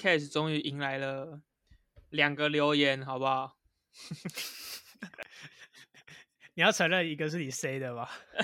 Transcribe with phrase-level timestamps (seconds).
[0.00, 1.42] Podcast 终于迎来了
[2.08, 3.58] 两个留言，好不好？
[6.54, 8.10] 你要承认一个是你 say 的吧？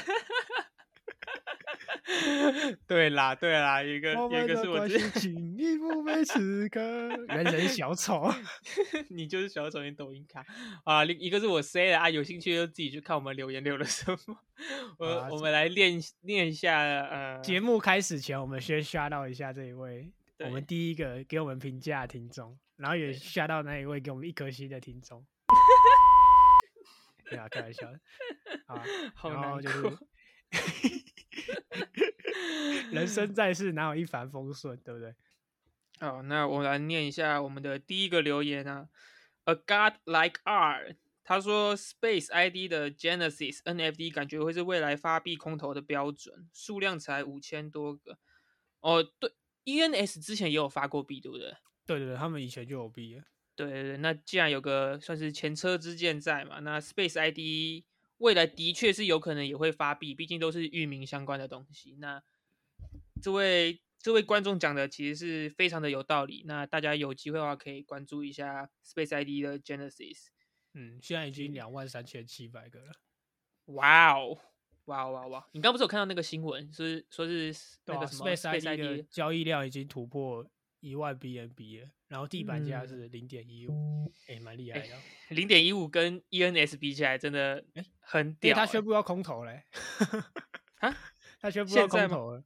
[2.87, 6.80] 对啦，对啦，一个我一个是我自系进一步被此刻。
[7.29, 8.30] 原人小丑，
[9.09, 10.45] 你就是小丑，你抖音卡
[10.84, 14.38] 啊，另一个是我 say 的啊，有兴趣就自己去看我们留言留了什么。
[14.98, 25.27] 我、啊我们来练练一下呃，节目开始前，我们先刷到一下这一位，我们第一个给我们评价的听众，然后也吓到那一位给我们一颗星的听众。
[27.31, 28.01] 对啊，开玩笑的
[28.67, 29.69] 啊，好然后就。
[29.71, 29.99] 是
[32.91, 35.15] 人生在世哪有一帆风顺，对不对？
[35.99, 38.89] 好，那我来念一下我们的第一个留言啊
[39.45, 48.19] ，A God Like R，他说 Space ID 的 Genesis NFD 感觉会是未来发币空投的标准，数量才五千多个。
[48.81, 49.33] 哦，对
[49.67, 51.55] ，ENS 之前也有发过币，对不对？
[51.84, 53.25] 对对对，他们以前就有币了。
[53.55, 57.84] 对对对，那既然有个算是前车之鉴在嘛，那 Space ID
[58.19, 61.97] 未来的确是有可能也会发币，毕竟都是域名相关的东西。
[61.98, 62.22] 那
[63.22, 70.27] 这位这位观众讲的其实是非常的有道理，那大家有机会的话可以关注一下 Space ID 的 Genesis。
[70.75, 72.92] 嗯，现在已经两万三千七百个了。
[73.67, 74.39] 哇哦，
[74.87, 75.45] 哇哦哇哦哇哦！
[75.53, 80.45] 你刚不是有看到那个新闻，是说是那个什么，Space ID 的交易量已经突破
[80.81, 84.98] 一万 BNB 了，然后地板价嗯是零点一五，哎，蛮厉害的哦。
[85.31, 87.65] 零点一五跟 ENS 比起来，真的
[88.01, 88.61] 很屌、欸。
[88.61, 89.65] 他宣布要空投嘞，
[90.78, 90.97] 啊，
[91.41, 92.45] 他宣布要空投了，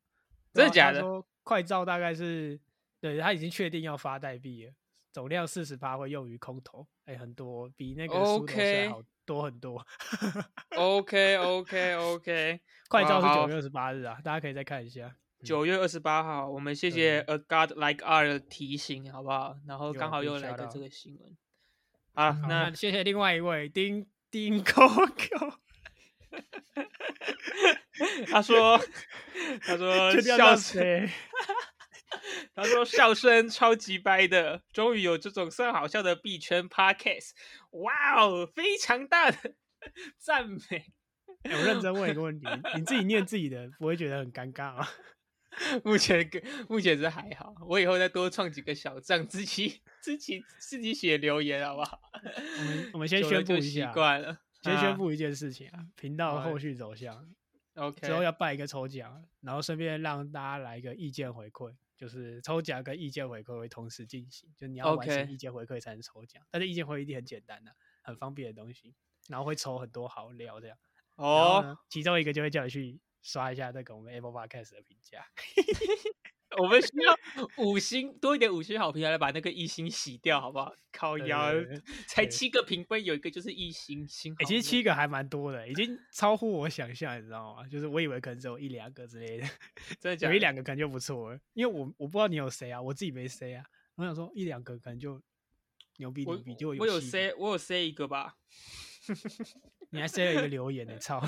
[0.54, 2.58] 真的假的说快照大概是，
[3.00, 4.72] 对他已经确定要发代币了，
[5.12, 9.86] 总量四十八会用于空投，哎，很多，比那个 OK 税好多很多。
[10.76, 15.14] OK OK OK，快照是九月二十八日啊，大家可以再看一下。
[15.44, 19.56] 九月二十八号，我们谢对谢 A God Like R 的提醒，好不好？
[19.69, 21.36] 然后刚好又来个这个新闻。
[22.12, 25.54] 好，那那谢谢另外一位丁丁 Coco，
[28.32, 28.80] 他说，
[29.62, 31.10] 他说 笑声，让谁？
[32.54, 37.31] 他说笑声超级掰的，终于有这种算好笑的币圈 Podcast，
[37.71, 39.54] 哇哦，非常大的
[40.19, 40.59] 赞美。
[41.43, 44.87] 哎我认真问一个问题，你自己念自己的，不会觉得很尴尬吗？
[45.82, 52.00] 目前跟目前是还好，我以后再多创几个小账，自己自己自己写留言，好不好？
[52.59, 57.26] 我们我们先宣布一下，惯了，先啊宣布一件事情啊，频道后续走向
[57.75, 68.94] ，OK，之后要办一个抽奖，然后顺便让大家来一个意见回馈，就是抽奖跟意见回馈会同时进行，就你要完成意见回馈才能抽奖，但是意见回馈一定很简单的、很方便的东西，
[69.28, 70.78] 然后会抽很多好料这样。
[71.16, 75.27] 哦，其中一个就会叫你去刷一下那个我们 Apple Podcast 的评价。
[76.59, 77.16] 我们需要
[77.65, 80.75] 五星多一点五星好评来把那个一星洗掉，好不好？
[80.93, 81.53] 靠对腰
[82.09, 87.66] 才七个评分，有一个就是一星星好哎、其实七个还蛮多的，已经超乎我想象，你知道吗？
[87.69, 89.47] 就是我以为可能只有一两个之类的，
[90.00, 91.38] 真的假有一两个可能就不错了。
[91.53, 93.65] 因为我我不知道你有谁啊，我自己没谁啊。
[93.94, 95.21] 我想说一两个可能就
[95.99, 98.37] 牛逼我牛逼，就我有塞我有 say 一个吧。
[99.91, 101.21] 你还塞了一个留言呢， 操！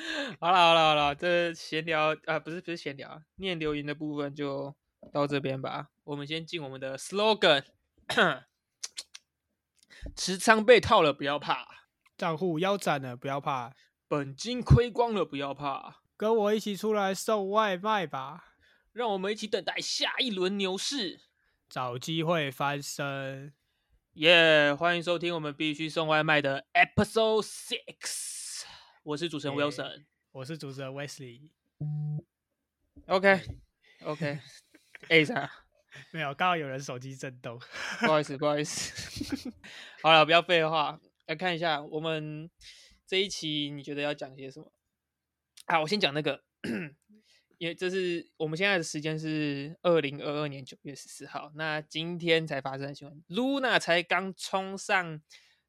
[0.40, 4.74] 好了好了好了，这闲聊啊、不是不是闲聊啊，念留言的部分就
[5.12, 5.88] 到这边吧。
[6.04, 7.64] 我们先进我们的 slogan，
[10.16, 11.66] 持仓被套了不要怕，
[12.16, 13.74] 账户腰斩了，不要怕，
[14.08, 18.54] 本金亏光了不要怕，跟我一起出来送外卖吧，
[18.92, 21.20] 让我们一起等待下一轮牛市。
[21.68, 23.54] 找机会翻身。
[24.14, 28.39] 耶欢迎收听我们必须送外卖的 Episode Six，
[29.02, 30.04] 我是主持人 Wilson。
[30.30, 30.90] 我是主持人
[33.06, 33.40] Wesley，OK
[34.04, 34.38] OK，
[35.08, 35.50] 哎啥？
[36.12, 37.58] 没有，刚好有人手机震动。
[38.00, 39.50] 不好意思，不好意思。
[40.02, 42.50] 好了，不要废话，来看一下我们
[43.06, 44.70] 这一期你觉得要讲些什么？
[45.64, 46.44] 啊，我先讲那个，
[47.56, 55.22] 因为这是我们现在的时间是二零二二年九月十四号，那今天才发生的新闻，Luna 才刚冲上，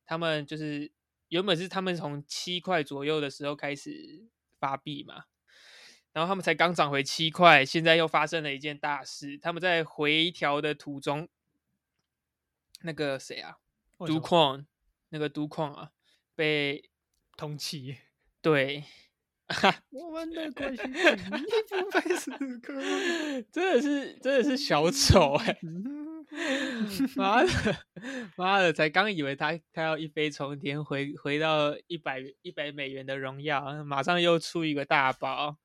[0.05, 0.91] 他们就是
[1.31, 4.27] 原本是他们从七块左右的时候开始
[4.59, 5.23] 发币嘛，
[6.11, 11.29] 然后他们才刚涨回七块，现在又发生了一件大事，他们在回调的途中，
[12.81, 13.59] 那个谁啊，
[13.97, 14.65] 都为什么矿，
[15.07, 15.91] 那个都矿啊，
[16.35, 16.89] 被
[17.37, 17.95] 通缉。
[18.41, 18.83] 对，
[19.91, 22.73] 我们的关系进一步被死磕。
[23.53, 25.57] 真的是真的是小丑哎、
[27.15, 27.49] 妈的，
[28.35, 35.57] 妈的，才刚以为他他要一飞冲天，回回到一百一百美元的荣耀，马上又出一个大包。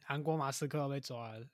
[0.00, 1.46] 韩国马斯克要被抓了？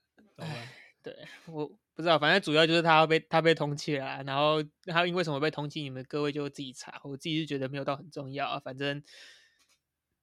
[1.02, 1.14] 对
[1.46, 7.00] 我不知道，反正主要就是他要被他被通缉了，然后他因为什么被通缉，你们各位就自己查。
[7.04, 9.02] 我自己是觉得没有到很重要啊，反正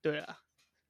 [0.01, 0.39] 对啊，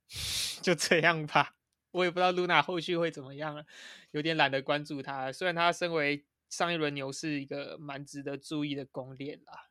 [0.62, 1.56] 就这样吧。
[1.92, 3.66] 我也不知道露娜后续会怎么样了，
[4.12, 5.30] 有点懒得关注她。
[5.32, 9.70] 虽然她身为上一轮牛市一个蛮值得注意的攻链啦，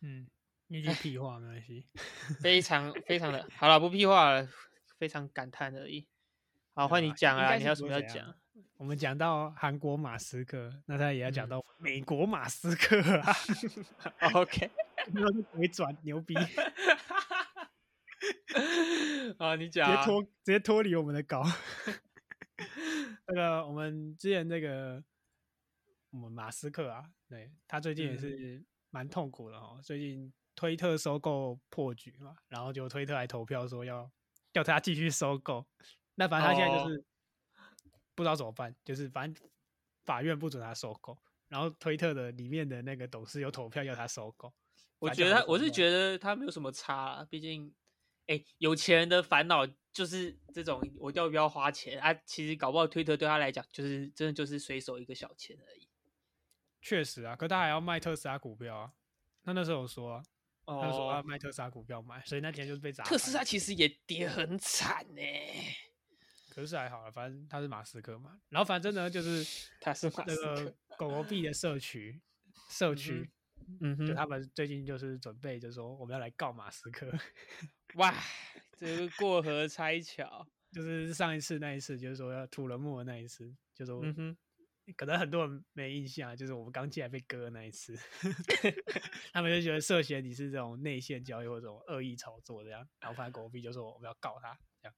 [0.00, 0.26] 嗯，
[0.68, 1.86] 一句屁话没关系，
[2.40, 4.48] 非常非常的好了，不屁话了，
[4.98, 6.06] 非常感叹而已。
[6.74, 8.34] 好，换你讲啊，你有什么要讲？
[8.76, 13.32] 我们讲到韩国马斯克，那他也要讲到美国马斯克啊。
[14.34, 14.70] OK，
[15.12, 16.34] 没有回转，牛逼。
[19.38, 21.42] 啊，你讲，直接脱直接脱离我们的稿。
[23.26, 25.02] 那个我们之前那个
[26.12, 29.80] 我们马斯克啊，对他最近也是蛮痛苦的哦。
[29.82, 34.10] 最近推特收购破局嘛，然后就推特来投票说要
[34.52, 35.66] 要他继续收购。
[36.14, 37.04] 那反正他现在就是
[38.14, 39.50] 不知道怎么办，就是反正
[40.04, 41.18] 法院不准他收购，
[41.48, 44.52] 然后推特的里面的那个董事有投票要他收购。
[44.98, 47.74] 我觉得我是觉得他没有什么差，毕竟。
[48.28, 52.14] 哎，有钱人的烦恼就是这种，我要不要花钱啊？
[52.24, 55.81] 其实搞不好推特对他来讲，就是真的就是随手一个小钱而已。
[56.82, 58.92] 确实啊，可他还要卖特斯拉股票啊。
[59.42, 60.22] 他那时候有说，
[60.66, 63.02] 他说要卖特斯拉股票买，所以那天就是被砸。
[63.04, 65.22] 特斯拉其实也跌很惨呢，
[66.50, 68.38] 可是还好了，反正他是马斯克嘛。
[68.50, 69.42] 然后反正呢，就是
[69.80, 72.20] 他是那个 狗狗币的社区，
[72.68, 73.30] 社区。
[73.80, 77.08] 嗯哼，就他们最近就是准备，就是说我们要来告马斯克。
[77.94, 78.12] 哇，
[78.76, 84.36] 这个过河拆桥，就是上一次那一次，就是说要吐了沫的那一次，就说，嗯哼，
[84.96, 87.96] 可能很多人没印象，就是我们刚进来被割那一次
[89.32, 94.94] 他们就觉得涉嫌你是这种内线交易或这种恶意炒作这样，然后反正狗币就说我们要告他这样。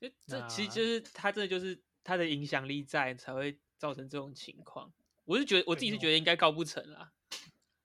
[0.26, 4.92] 这其实就是他这就是他的影响力在，才会造成这种情况。
[5.24, 7.13] 我是觉得我自己是觉得应该告不成啦。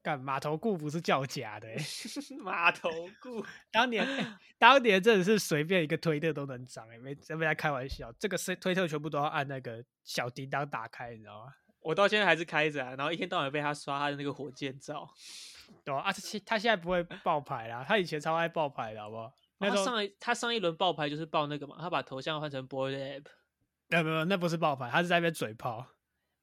[0.10, 1.68] 干码头固不是叫假的，
[2.44, 2.90] 码头
[3.22, 4.08] 固当年
[4.58, 11.54] 当年真的是随便一个推特都能涨哎，没在在开玩笑，这个是推特全部都要按那个小叮当打开，你知道吗？
[11.82, 15.08] 我到现在还是开着，然后一天到晚被他刷他的那个火箭照，
[15.86, 19.32] 对啊，他他现在不会爆牌啦，他以前超爱爆牌的好不好？
[19.60, 23.26] 他上一他上一轮爆牌就是爆那个嘛，他把头像换成 boy app，
[23.90, 25.86] 没有没有，那不是爆牌，他是在那边嘴炮，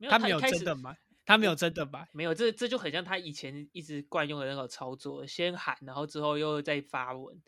[0.09, 0.97] 他没有真的买。
[1.27, 7.43] 他没有真的买，没有，这这就很像他以前一直惯用的那个操作，先喊，然后之后又再发文，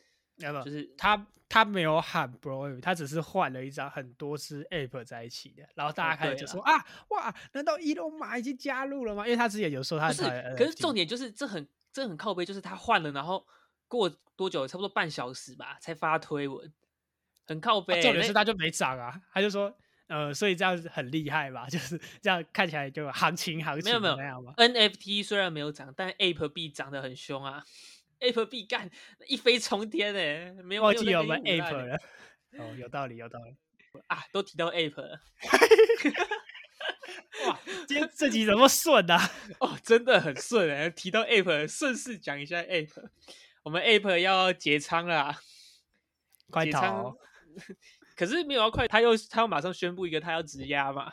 [0.64, 9.24] 就是他他没有喊 bro，他只是换了一张很多只 app 在一起的，然后大家开始就说啊，哇，难道伊隆马已经加入了吗？
[9.24, 10.24] 因为他之前有说他是，
[10.58, 13.46] 可是重点就是这很这很靠背，就是他换了，然后
[13.86, 16.72] 过多久，差不多半小时吧，才发推文，
[17.46, 18.02] 很靠背。
[18.02, 19.72] 重点是他就没涨啊，他就说。
[20.08, 21.66] 呃，所以这样子很厉害吧？
[21.70, 27.62] 就是这样看起来就行情行情没有没有那样吗？NFT 虽然没有涨，但 Ape 币涨得很凶啊
[28.20, 28.90] ！Ape 币干
[29.26, 31.96] 一飞冲天诶，没有忘记我们 Ape 了。
[32.58, 33.54] 哦，有道理，有道理
[34.08, 34.24] 啊！
[34.32, 35.20] 都提到 Ape 了，
[37.46, 39.30] 哇，今天这集怎么顺啊？
[39.60, 40.90] 哦，真的很顺诶！
[40.90, 43.08] 提到 Ape，顺势讲一下 Ape，
[43.62, 45.36] 我们 Ape 要结仓了，
[46.50, 47.16] 快逃！
[48.18, 51.12] 可是没有要快，他又他要马上宣布一个他要直压嘛，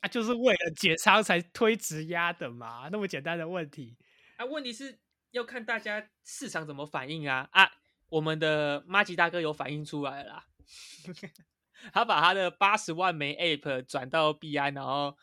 [0.00, 3.98] 啊，就是为了解仓才推直压的嘛，那么简单的问题
[4.38, 4.98] 啊，问题是
[5.32, 7.70] 要看大家市场怎么反应啊啊，
[8.08, 10.44] 我们的马吉大哥有反应出来了，
[11.92, 15.14] 他把他的八十万枚 App 转到币安，然后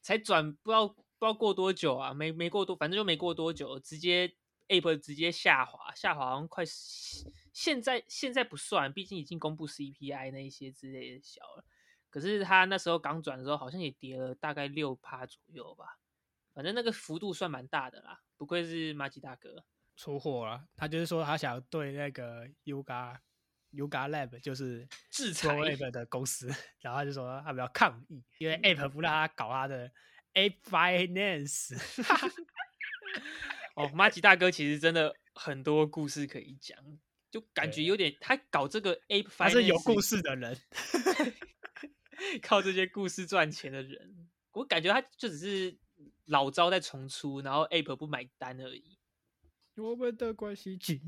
[0.00, 4.32] 才转不知道不知道过多久啊，没没过多，反正就没过多久，直接
[4.68, 6.64] App 直接下滑，下滑好像快。
[7.56, 11.64] 现在现在不算，毕竟已经公布 CPI 那一些之类的小了。
[12.10, 15.98] 可是他那时候刚转的时候，好像也跌了大概六趴左右吧。
[16.52, 18.20] 反正那个幅度算蛮大的啦。
[18.36, 19.64] 不愧是马吉大哥，
[19.96, 20.66] 出货了。
[20.76, 23.16] 他就是说他想对那个 Yuga
[23.72, 26.48] Yuga Lab 就是制裁 App 的公司，
[26.80, 29.90] 然后他就说他比较抗议，因为 App 不让他搞他的
[30.34, 31.74] App Finance。
[33.76, 36.76] 哦，马吉大哥其实真的很多故事可以讲。
[37.30, 40.58] 就感觉有点，他搞这个 A，他是有故事的人，
[42.42, 45.76] 靠这些故事赚钱的人，我感觉他就只是
[46.26, 48.96] 老招在重出，然后 App 不买单而已。
[49.76, 50.98] 我们的关系紧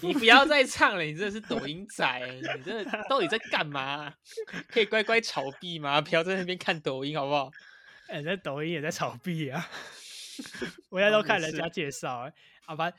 [0.00, 2.20] 你不要再唱了，你真的是抖音仔，
[2.56, 4.14] 你真的 到底在干嘛？
[4.68, 6.00] 可以乖乖炒币吗？
[6.00, 7.50] 不要在那边看抖音好不好？
[8.06, 9.68] 哎，那抖音也在炒币啊，
[10.90, 12.92] 我现在都看人家介绍，哎，好吧。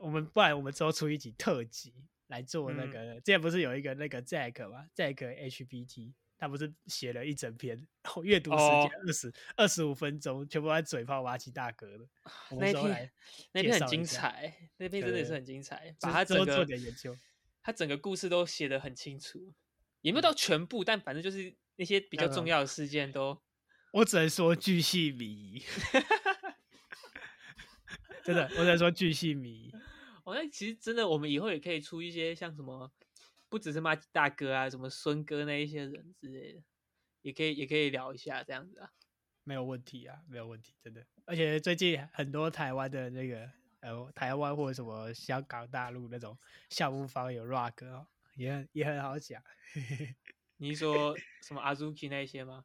[0.00, 1.94] 我们不然我们之后出一集特辑
[2.28, 12.08] 来做那个，之前不是有一个那个 Jack 吗？Jack HBT，他不是写了一整篇，然后阅读时间二十二十五分钟，全部在嘴炮挖起大哥的。
[12.52, 13.12] 那篇
[13.52, 14.88] 那篇很精彩，那。
[14.88, 17.16] 篇真的是很精彩，把他整个做点研究，
[17.62, 19.52] 他整个故事都写的很清楚，
[20.00, 23.40] 也没有到全部，但反正就是那些比较重要的事件都，
[23.92, 25.62] 我只能说巨细靡遗，
[28.24, 29.74] 真的，我只能说巨细靡遗。
[30.24, 32.90] 哦，那其实真的，我们以后也可以出一些像什么。
[33.48, 36.62] 不只是骂大哥啊，什么孙哥那一些人之类的，
[37.22, 38.92] 也可以也可以聊一下这样子啊，
[39.42, 41.04] 没有问题啊，没有问题，真的。
[41.24, 43.50] 而且最近很多台湾的那个
[43.80, 49.42] 呃，台湾或者什么香港、大陆那种项目方有 rock 哦，也很也很好讲。
[50.58, 52.64] 你说什么阿 Zuki 那些吗？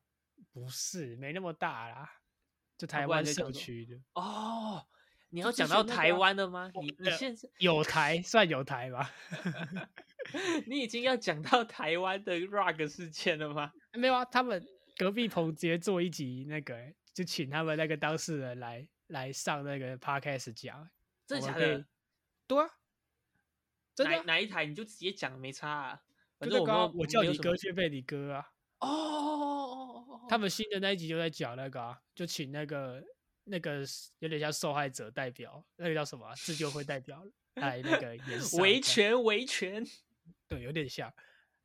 [0.53, 2.21] 不是，没那么大啦，
[2.77, 4.85] 就台湾社区的哦。
[5.35, 6.71] 你要讲到台湾的吗？
[6.81, 9.11] 你你现在有台算有台吧？
[10.65, 13.73] 你已经要讲到台湾的 rug 事件了吗？
[13.91, 14.65] 没有啊，他们
[14.95, 16.73] 隔壁棚直接做一集那个，
[17.13, 20.89] 就请他们那个当事人来来上那个 podcast 讲，
[21.27, 21.85] 真的假的？
[22.47, 22.69] 对啊，
[23.93, 26.01] 真的哪一台你就直接讲没差啊。
[26.39, 28.51] 反正我我叫你哥却被你哥啊。
[28.79, 33.03] 哦，他们新的那一集就在讲那个，啊就请那个。
[33.45, 33.83] 那个
[34.19, 37.25] 有点像受害者代表，那个叫什么自救会代表
[37.55, 39.85] 来那个演 维权维权，
[40.47, 41.13] 对，有点像。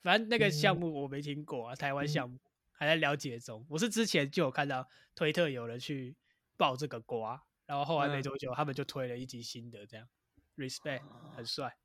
[0.03, 2.39] 反正那个项目我没听过啊，台湾项目
[2.73, 3.67] 还在了解中。
[3.69, 6.17] 我是之前就有看到推特有人去
[6.57, 10.09] 爆这个瓜，然后后来没多久他们就推了一集新的，这样
[10.57, 11.03] respect
[11.35, 11.77] 很帅。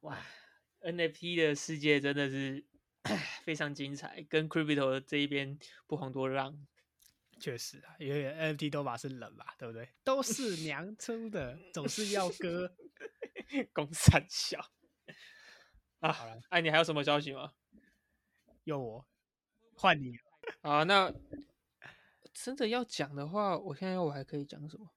[0.00, 0.18] 哇
[0.80, 2.64] ，NFT 的世界真的是
[3.44, 6.66] 非常精彩，跟 crypto 这一边不遑多让。
[7.38, 9.88] 确实啊，因为 NFT 都把是冷嘛，对不对？
[10.02, 12.74] 都是娘出的，总是要割。
[13.72, 14.58] 公三小
[16.00, 17.52] 啊，好了，哎，你还有什么消息吗？
[18.64, 19.06] 有我
[19.76, 20.18] 换你
[20.62, 20.82] 啊？
[20.84, 21.12] 那
[22.32, 24.90] 真的要讲的话，我现在我还可以讲什么？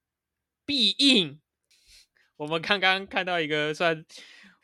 [0.65, 1.39] 必应，
[2.37, 4.05] 我们刚刚看到一个算。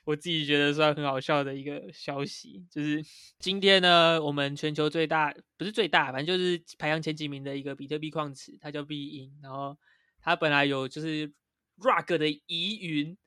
[0.05, 3.01] 我自己觉得算很好笑的一个消息，就是
[3.39, 9.77] 今天呢，我们全球最大不是最大，反正就是排行前几名的一个比特币矿池，它叫币因，然后
[10.19, 11.31] 它本来有就是
[11.77, 13.17] rug 的疑云，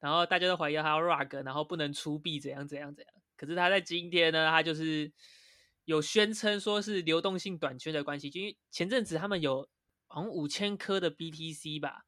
[0.00, 3.14] 然后大家都怀疑它要 rug，然后不能出币怎样怎样怎样。
[3.36, 5.12] 可是它在今天呢，它就是
[5.84, 9.68] 有宣称说是流动性短缺的关系，就因为前阵子他们有
[10.08, 12.02] 好像五千颗的 BTC 吧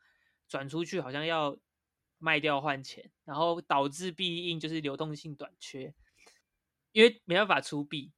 [0.48, 1.56] 转出去，好像要。
[2.26, 5.94] 卖掉换钱，然后导致币印就是流动性短缺，
[6.90, 8.10] 因为没办法出币，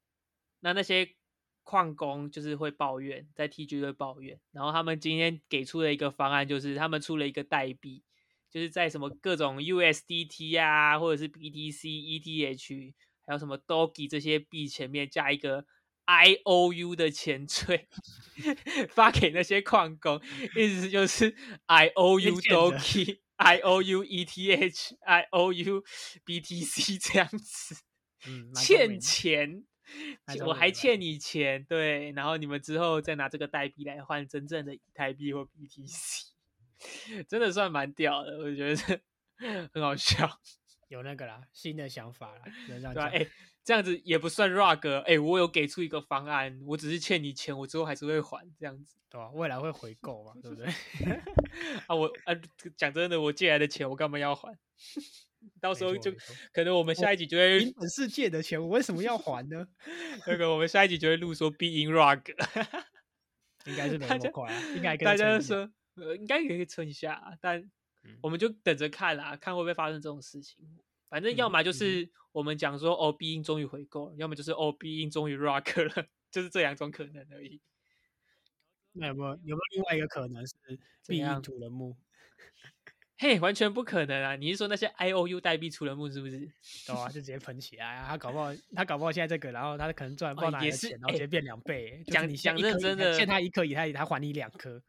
[0.60, 1.14] 那那些
[1.62, 8.02] 矿工就是会抱怨，在 TG 会抱怨，然后他们今天给出了一个方案，就是他们出了一个代币，
[8.50, 12.94] 就是在什么各种 USDT 啊，或者是 BTC、ETH，
[13.26, 15.66] 还有什么 Doge 这些币前面加一个
[16.06, 17.86] IOU 的前缀，
[18.88, 20.18] 发给那些矿工，
[20.56, 21.36] 意思就是
[21.66, 23.18] IOU Doge。
[23.38, 25.84] I O U E T H I O U
[26.24, 27.76] B T C 这样子，
[28.54, 29.64] 欠钱，
[30.44, 36.26] 我还欠你钱，对，然后你们之后再拿这个代币来换真正的以太币或 B T C，
[37.28, 39.00] 真的算蛮屌的，我觉得
[39.72, 40.40] 很好笑，
[40.88, 43.06] 有那个啦，新的想法啦，对吧？
[43.06, 43.26] 哎，
[43.64, 48.96] 这样子也不算 rug，哎，我有给出一个方案，我只是欠你钱，我之后还是会还，这样子。
[49.10, 49.30] 对吧？
[49.30, 50.34] 未来会回购嘛？
[50.42, 50.66] 对不对？
[51.88, 52.34] 啊，我啊，
[52.76, 54.54] 讲真的，我借来的钱，我干嘛要还？
[55.60, 56.12] 到时候就
[56.52, 59.66] 可能我们下一集就会本世界的钱，我为什么要还呢？
[60.26, 62.20] 那个我们下一集就会录说 be in rug，
[63.64, 67.70] 应该是没那么快，应该大家说呃，应该可以撑一下，但
[68.20, 70.58] 我们就等着看啦，看会不会发生这种事情。
[71.08, 77.60] 反正要么就是我们讲说哦，必应终于回购，要么就是哦，B 音终于 rock 了， 就是这两种可能而已。
[78.92, 80.54] 那有没有有没有另外一个可能是
[81.06, 81.96] 币印土人墓？
[83.20, 84.36] 嘿，完全不可能啊！
[84.36, 86.38] 你是说那些 I O U 代币出人墓是不是？
[86.86, 88.06] 对啊，就直接喷起来啊！
[88.10, 92.00] 他搞不好他搞不好现在这个，然后他可能赚爆拿的钱，然后直接变两倍。
[92.06, 94.80] 讲你讲认真的，欠他一颗以太，他还你两颗。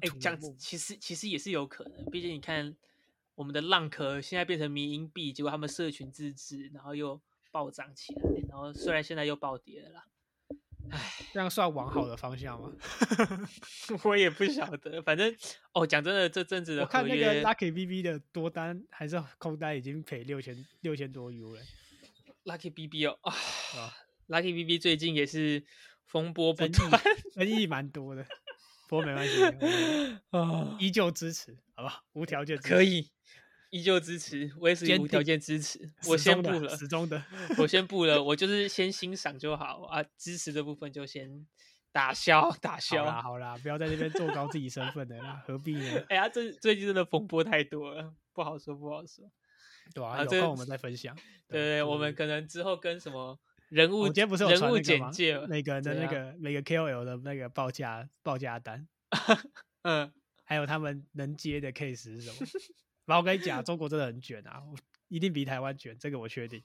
[0.00, 2.74] 哎，讲其实其实也是有可能，毕竟你看
[3.36, 7.20] 我们的浪壳现在变成民营币，结果他们社群自治，然后又
[7.52, 9.90] 暴涨起来，然后虽然现在又暴跌了。
[9.90, 10.06] 啦。
[10.88, 11.00] 唉，
[11.32, 12.72] 这样算往好的方向吗？
[14.04, 15.34] 我也不晓得，反正
[15.72, 21.60] 哦，讲真的，这阵子的我看那个 Lucky BB 的多单还是空单已经赔六千六千多 U 了。
[22.44, 23.34] Lucky BB 哦啊
[24.28, 25.64] ，Lucky BB 最近也是
[26.04, 27.02] 风波不断，
[27.34, 28.24] 争议蛮多的，
[28.88, 29.42] 不过没关系
[30.30, 33.10] 啊，依旧支持，好吧，无条件可以，
[33.70, 35.90] 依旧支持，我也是坚无条件支持。
[36.06, 37.22] 我宣终的布了，始终的。
[37.58, 41.46] 我宣布了，我就是先欣赏就好啊，支持的部分就先
[41.90, 43.22] 打消打 好啦消。
[43.22, 46.04] 好啦，不要在这边做高自己身份的啦，何必呢？
[46.08, 49.30] 哎呀，这最近真的风波太多了，不好说不好说。
[49.94, 51.14] 对啊，啊有空我们再分享。
[51.48, 58.86] 对对，我们可能之后跟什么人物我今天不是有人物简介，每个人的那个每个 KOL 的那个报价报价单，
[59.82, 60.12] 嗯，
[60.44, 62.46] 还有他们能接的 case 是什么？
[63.06, 64.62] 然后我跟你讲，中国真的很卷啊，
[65.08, 66.62] 一定比台湾卷，这个我确定。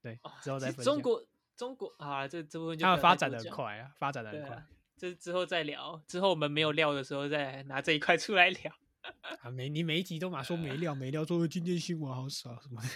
[0.00, 0.84] 对，之后再分享。
[0.84, 1.24] 中国
[1.56, 8.72] 中国啊，这这部分就他们发展的快啊，发展的很快啊，这之后再聊，之后我们没有料的时候再拿这一块出来聊。
[9.42, 9.50] 啊。
[9.50, 12.88] 每你每一集都嘛说没料没料，说今天新闻好少什么的。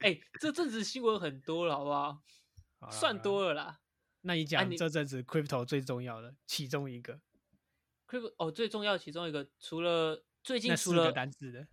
[0.00, 2.18] 哎、这阵子新闻很多了，好不好？
[2.90, 3.80] 算多了啦。
[4.22, 7.20] 那你讲你这阵子 crypto 最重要的其中一个
[8.08, 11.66] ，Crypto 哦，最重要其中一个，除了最近除了单字的，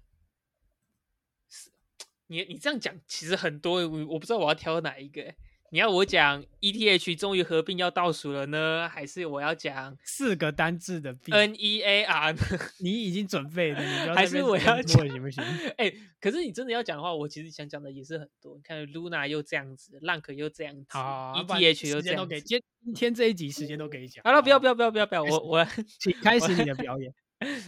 [2.27, 5.37] 你你这样讲，其实很多，我我不知道我要挑哪一个欸。
[5.71, 12.41] 你要我讲 ETH 终于合并要倒数了呢，还是我要讲四个单字的币，NEAR 呢？
[12.81, 15.43] 你已经准备了，你不要还是我要推脱行不行？
[15.77, 18.55] 哎、可是你真的要讲的话，我其实想讲的也是很多。
[18.55, 22.41] 你看 Luna 又这样子，Lunk 又这样子，ETH 又这样子。
[22.41, 24.23] 今今天这一集时间都给你讲。
[24.23, 25.67] 好了，不要不要不要不要不要，我我
[25.99, 27.13] 请开始你的 表演。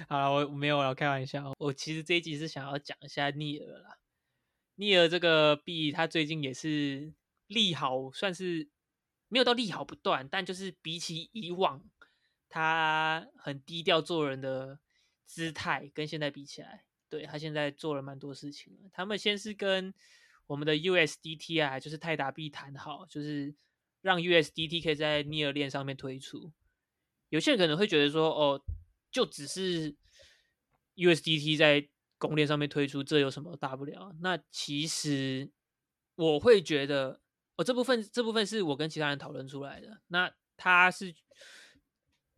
[0.09, 1.53] 好了，我我没有了，开玩笑。
[1.59, 3.97] 我其实这一集是想要讲一下逆尔啦。
[4.75, 7.13] 逆尔这个币，它最近也是
[7.51, 8.69] 利好，算是
[9.27, 11.83] 没有到利好不断，但就是比起以往，
[12.49, 14.79] 他很低调做人的
[15.25, 18.89] 姿态，跟现在比起来，对他现在做了蛮多事情了。
[18.91, 19.93] 他们先是跟
[20.47, 23.55] 我们的 USDT 啊，就是泰达币谈好，就是
[24.01, 26.51] 让 USDT 可以在逆尔链上面推出。
[27.29, 28.61] 有些人可能会觉得说，哦，
[29.09, 29.95] 就只是
[30.95, 34.13] USDT 在公链上面推出，这有什么大不了？
[34.19, 35.49] 那其实
[36.15, 37.21] 我会觉得，
[37.55, 40.01] 哦，这部分这部分是我跟其他人讨论出来的。
[40.07, 41.13] 那他是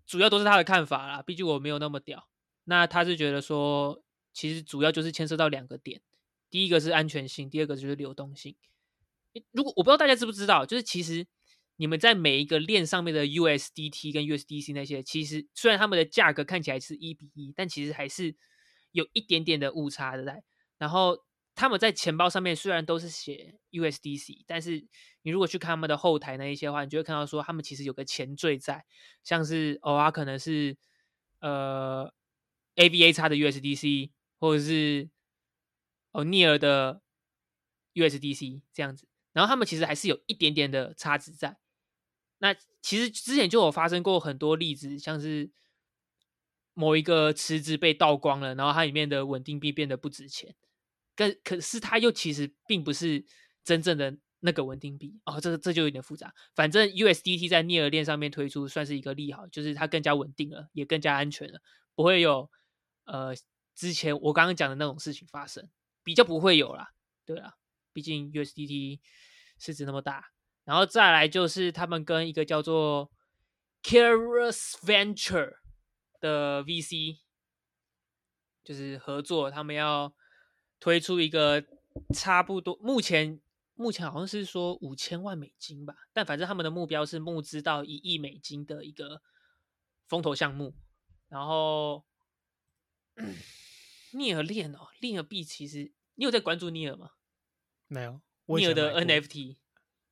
[0.06, 2.28] 主要都是他的看法啦，毕竟我没有那么屌。
[2.66, 6.02] 那他是觉得说，其实主要就是牵涉到两个点，
[6.50, 8.56] 第一个是安全性，第二个就是流动性。
[9.52, 11.26] 如果我不知道大家知不知道，就是其实
[11.78, 18.36] 你们在每一个链上面的 USDT 跟 USDC 那些，其实虽然他们的价格看起来是一比一，但其实还是
[18.92, 20.44] 有一点点的误差的在。
[20.78, 21.18] 然后
[21.56, 24.86] 他们在钱包上面虽然都是写 USDC，但是
[25.22, 28.86] 你如果去看他们的后台那一些话，你就会看到说他们其实有个前缀在，
[29.24, 30.76] 像是哦，它可能是
[31.40, 32.12] 呃
[32.76, 35.10] AVA 叉的 USDC，或者是
[36.12, 37.02] 哦 Near 的
[37.94, 39.08] USDC 这样子。
[39.32, 41.58] 然后他们其实还是有一点点的差值在。
[42.40, 45.50] 那其实之前就有发生过很多例子，像是
[46.74, 50.56] 某一个池子被盗光了，然后它里面的稳定币变得不值钱，
[51.16, 53.26] 可可是它又其实并不是
[53.64, 56.34] 真正的那个稳定币哦，这这就有点复杂。
[56.56, 61.62] 反正 USDT 在镍尔链上面推出算是一个利好，就是它更加稳定了，也更加安全了，
[61.96, 62.50] 不会有
[63.06, 63.34] 呃
[63.76, 65.70] 之前我刚刚讲的那种事情发生，
[66.04, 66.90] 比较不会有啦。
[67.26, 67.54] 对啊，
[67.94, 69.00] 毕竟 USDT
[69.60, 70.32] 市值那么大，
[70.66, 73.12] 然后再来就是他们跟一个叫做
[73.82, 75.54] Keras Venture
[76.20, 77.20] 的 VC
[78.64, 80.14] 就是合作，他们要
[80.84, 81.64] 推出一个
[82.14, 83.40] 差不多目前
[83.74, 89.22] 目前好像是说五千万美金吧，但反正他们的目标是募资到一亿美金的一个
[90.10, 90.76] 风投项目，
[91.30, 92.04] 然后。
[94.12, 97.12] 尼尔链哦，链尔币其实你有在关注尼尔吗？
[97.88, 99.56] 没有，我以尼尔的 NFT，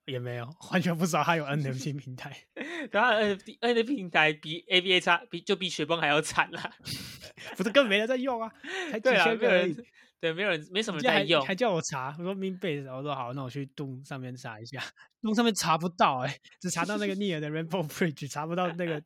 [0.05, 2.47] 也没有，完全不知道它有 NFT 平台。
[2.91, 6.73] 然后 NFT NFT 平台比 ABA 差，比就比雪崩还要惨啦。
[7.57, 8.49] 不是根本没人在用啊，
[8.89, 9.85] 才几 对啊，千个人已。
[10.21, 11.43] 对，没有人，没什么人在用。
[11.43, 14.79] 还叫我查，我说 Minbase，我说好，那我去 Doom 上面查一下
[15.21, 19.01] ，Doom 上面查不到哎、只查到那个 Near 的 Rainbow Bridge，查不到那个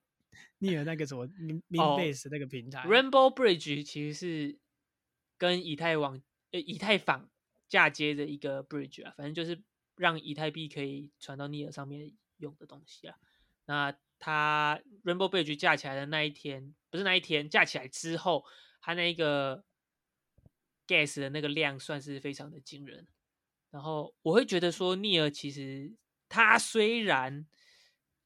[0.60, 2.82] Near 那个什么 Min 哦 Minbase 那个平台。
[2.82, 4.60] Rainbow Bridge 其实是
[5.38, 7.30] 跟以太网呃以太坊
[7.70, 9.64] 嫁接的一个 bridge 啊，反正就是
[9.96, 13.16] 让以太币可以传到 Near 上面用的东西啊。
[13.66, 18.44] 那它 Rainbow Bridge 架起来的那一天，不是那一天，架起来之后，
[18.82, 19.64] 它那个
[20.88, 23.08] gas 的那个量算是非常的惊人。
[23.72, 25.92] 然后我会觉得说，Near 其实
[26.30, 27.46] 他虽然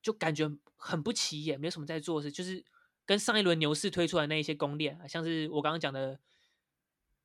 [0.02, 2.64] 就感觉很不起眼，没有什么在做的事，就是
[3.06, 6.20] 跟上一轮牛市推出来那一些公链啊，像是我刚刚讲的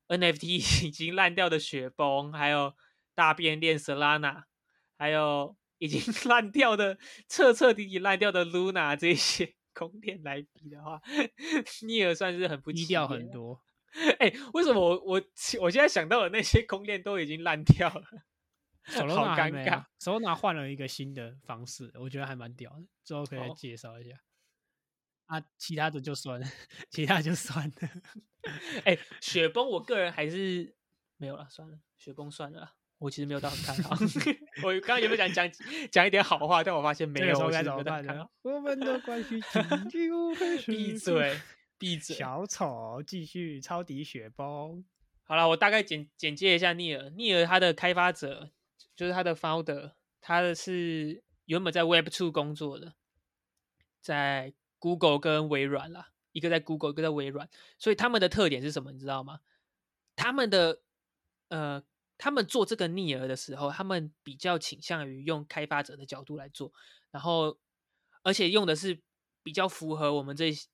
[0.07, 2.73] NFT 已经烂掉的雪崩，还有
[3.13, 4.43] 大变链 Solana，
[4.97, 10.99] 还有已经 烂掉的彻彻底底烂掉的 Luna 这些宫殿来比的话，
[11.85, 13.07] 尼尔算是很不低调。
[13.07, 13.61] 很多，
[14.19, 15.21] 哎、为什么我我
[15.61, 18.03] 我现在想到的那些空链都已经烂掉了？
[18.87, 20.03] 手好尴拿还没啊尬。
[20.03, 24.15] 手拿换了一个新的方式，我觉得还蛮屌的，之后可以再哦介绍一下。
[25.25, 26.47] 啊，其他的就算了，
[26.91, 27.89] 其他就算了。
[28.85, 30.75] 哎、雪崩，我个人还是
[31.17, 32.73] 没有了，算了，雪崩算了啦。
[32.97, 33.97] 我其实没有到很看好。
[34.63, 35.51] 我刚刚有没有讲讲
[35.91, 36.63] 讲一点好话？
[36.63, 38.29] 但我发现没有，我其实没有怎么办呢？
[38.43, 41.37] 我们的关系紧紧开始闭嘴，
[41.77, 42.15] 闭嘴。
[42.15, 44.85] 小丑继续抄底雪崩。
[45.23, 47.09] 好了，我大概简简介一下尼尔。
[47.11, 48.51] 尼尔他的开发者
[48.95, 52.93] 就是他的 founder，他的是原本在 Web Two 工作的，
[54.01, 57.49] 在 Google 跟微软啦，一个在 Google，一个在微软。
[57.79, 58.91] 所以他们的特点是什么？
[58.91, 59.39] 你知道吗？
[60.15, 60.81] 他们的
[61.49, 61.83] 呃，
[62.17, 66.71] 他们做这个逆儿的时候，他们比较倾向于用开发者的角度来做，
[67.09, 67.57] 然后
[68.21, 69.01] 而且用的是
[69.41, 70.67] 比较符合我们这些，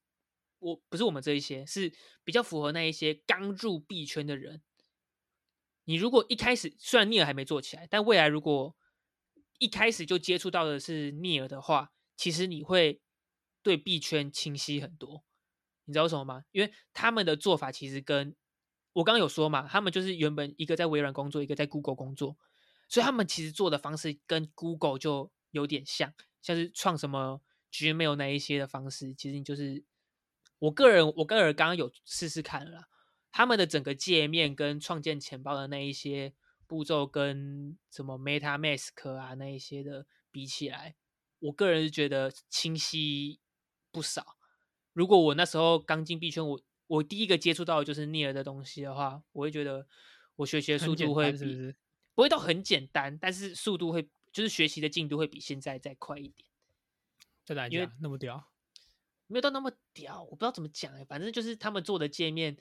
[0.61, 1.91] 我不是我们这一些，是
[2.23, 4.61] 比较符合那一些刚入币圈的人。
[5.85, 8.75] 你如果一开始虽然逆尔还没做起来，但未来如果
[9.57, 13.01] 一开始就接触到的是逆尔的话，其实你会
[13.63, 15.25] 对币圈清晰很多。
[15.85, 16.45] 你知道为什么吗？
[16.51, 18.35] 因为他们的做法其实跟
[18.93, 22.37] 我刚刚有说嘛，他们就是原本一个在微软工作，一个在 Google 工作，
[22.87, 29.83] 所以他们其实做的方式跟 Google 就有点像，像是创什么 Gmail 那一些的方式，其实你就是
[30.61, 32.87] 我个人，我个人刚刚有试试看了啦，
[33.31, 36.33] 他们的整个界面跟创建钱包的那一些
[36.67, 40.95] 步骤，跟什么 MetaMask 啊那一些的比起来，
[41.39, 43.39] 我个人是觉得清晰
[43.91, 44.37] 不少。
[44.93, 49.87] 如果我那时候刚进币圈，我我第一个接触到的就是 Near 的东西的话，我会觉得
[50.35, 51.75] 我学习的速度会比是
[52.13, 56.47] 不会到很简单，但是速度会就是学习的进度会比现在再快一点。
[57.47, 58.50] 因为真的假的那么屌？
[59.31, 62.55] 没有到那么屌，我不知道怎么讲哎、反正就是他们做的界面，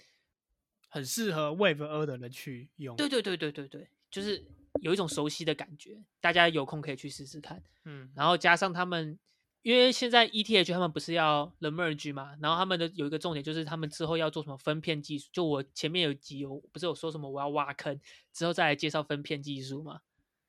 [0.88, 2.96] 很适合 Web 二的人去用。
[2.96, 4.44] 对对对对对对，就是
[4.80, 7.62] 有一种熟悉的感觉，大家有空可以去试试看。
[7.84, 9.18] 嗯，然后加上他们，
[9.62, 15.28] 因为现在 ETH 他们不是要 the merge 嘛，然后他们的有一个重点就是他们之后要做什么分片技术。
[15.32, 18.00] 就我前面有集有不是有说什么我要挖坑，
[18.32, 20.00] 之后再来介绍分片技术嘛。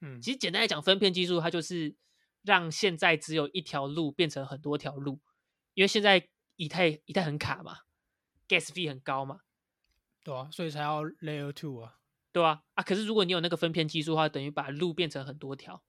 [0.01, 1.95] 嗯，其实简单来讲，分片技术它就是
[2.41, 5.19] 让现在只有一条路变成很多条路，
[5.81, 7.79] 因为现在以太以太很卡嘛
[8.47, 9.39] ，gas fee 很高嘛，
[10.23, 11.97] 对啊，所以才要 Layer Two 啊。
[12.31, 12.83] 对啊、啊？
[12.83, 15.81] 可是如果你有那个分片技术的话，等于把路变成很多条，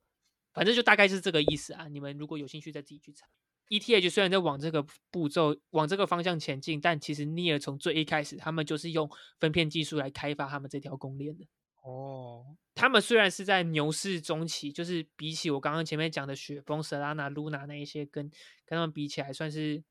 [0.54, 1.88] 反正就大概是这个意思啊。
[1.88, 3.26] 你们如果有兴趣，再自己去查。
[3.68, 11.46] ETH 虽然在往这个步骤、往这个方向前进，但其实 Near 从最一开始，他们就是用分片技术来开发他们这条公链的。
[11.82, 18.28] 哦，他们虽然是在牛市中期，就是比起我刚刚前面讲的雪崩、Solana、Luna 那一些，跟
[18.64, 19.82] 跟他们比起来，算是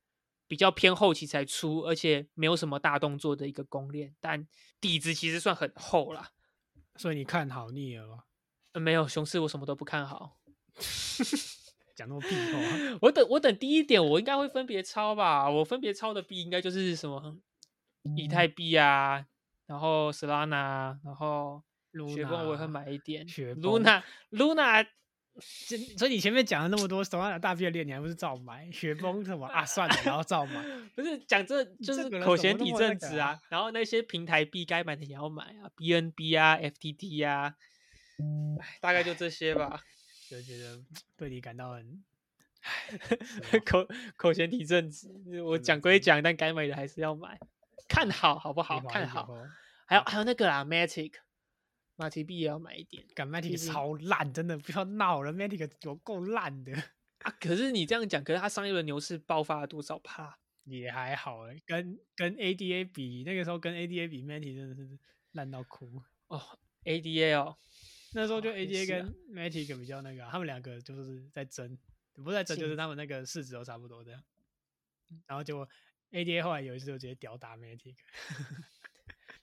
[0.47, 4.47] 比较偏后期才出，而且没有什么大动作的一个公链，但
[4.79, 6.31] 底子其实算很厚啦。
[6.95, 8.23] 所以你看好逆了吗？
[8.73, 10.39] 呃、没有熊市，我什么都不看好。
[11.93, 15.49] 讲那么屁话， 我等我等第一点，我应该会分别抄吧。
[15.49, 17.37] 我分别抄的币应该就是什么
[18.15, 19.25] 以太币啊，
[19.67, 21.61] 然后 Solana，啊然后
[22.13, 23.27] 雪崩我也会买一点。
[23.27, 24.87] 雪崩 Luna Luna
[25.97, 28.69] 所以你前面讲了那么多手上的大便链，你还不是照买？
[28.71, 29.65] 雪崩什么啊？
[29.65, 30.61] 算了，然后照买。
[30.93, 37.55] 不是讲这就是口嫌体正直啊，然后那些平台币该买的也要买啊，BNB 啊，FTT 啊，
[38.59, 39.81] 唉大概就这些吧。
[40.29, 40.79] 就觉得
[41.17, 42.03] 对你感到很
[43.65, 45.09] 口口嫌体正直，
[45.43, 47.37] 我讲归讲，但该买的还是要买，
[47.87, 48.79] 看好好不好？
[48.87, 49.29] 看好。
[49.85, 51.13] 还有还有那个啦，Matic，
[52.01, 56.73] 马蹄币也要买一点干 Matic 超烂，真的不要闹了，Matic 有够烂的，
[57.19, 57.31] 啊。
[57.39, 60.39] 可是你这样讲，可是他上一轮牛市爆发了多少趴？
[60.63, 64.97] 也还好哎，跟跟 ADA 比，那个时候跟 ADA 比，Matic 真的是
[65.33, 66.01] 烂到哭。
[66.27, 66.41] 哦
[66.83, 67.57] ，ADA 哦，
[68.13, 71.77] 那时候就 ADA 跟 Matic 比较那个啊、他们两个就是在争，
[72.13, 74.23] 不是在争，就是他们那个市值都差不多这样。
[75.27, 75.67] 然后结果
[76.11, 77.95] ADA 后来有一次就直接吊打 Matic，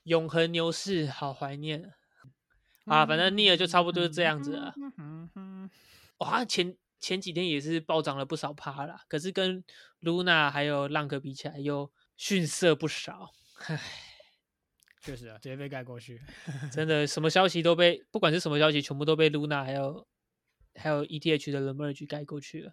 [0.04, 1.92] 永恒牛市，好怀念
[2.88, 3.06] 啊！
[3.06, 4.74] 反正尼尔就差不多是这样子了。
[4.76, 5.70] 嗯哼
[6.18, 9.62] 哇，前前几天也是暴涨了不少趴啦，可是跟
[10.00, 13.30] Luna 还有浪哥比起来又逊色不少。
[13.66, 13.80] 唉，
[15.00, 16.20] 确实啊，直接被盖过去。
[16.72, 20.06] 真的 什么消息都被，不管是什么消息，全部都被 Luna 还有
[20.74, 22.72] 还有 ETH 的 merge 盖过去了。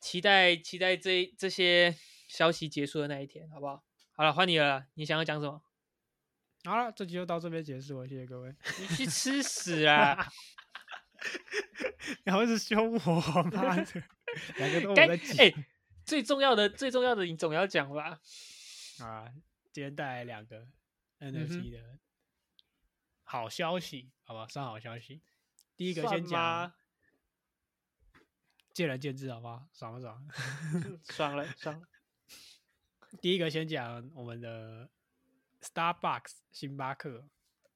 [0.00, 1.96] 期待期待这这些
[2.28, 3.82] 消息结束的那一天，好不好？
[4.16, 5.62] 好了，换你了，你想要讲什么？
[6.64, 8.54] 好了，这集就到这边结束了，谢谢各位。
[8.80, 10.16] 你去吃屎啊！
[12.24, 14.02] 然后是凶我，妈的，
[14.56, 15.38] 两个都在挤。
[15.38, 15.52] 哎、
[16.04, 18.18] 最重要的最重要的你总要讲吧？
[19.00, 19.30] 啊，
[19.72, 20.66] 今天带来两个
[21.18, 21.98] 嗯 NFT 的
[23.24, 25.20] 好消息，好吧，算好消息。
[25.76, 26.74] 第一个先讲吗，
[28.72, 29.68] 见仁见智，好不好？
[29.72, 30.26] 爽不爽？
[30.74, 31.86] 嗯爽了爽了。
[33.20, 34.88] 第一个先讲我们的
[35.64, 37.26] Starbucks 星巴克，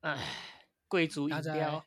[0.01, 0.23] 哎，
[0.87, 1.85] 贵族饮料，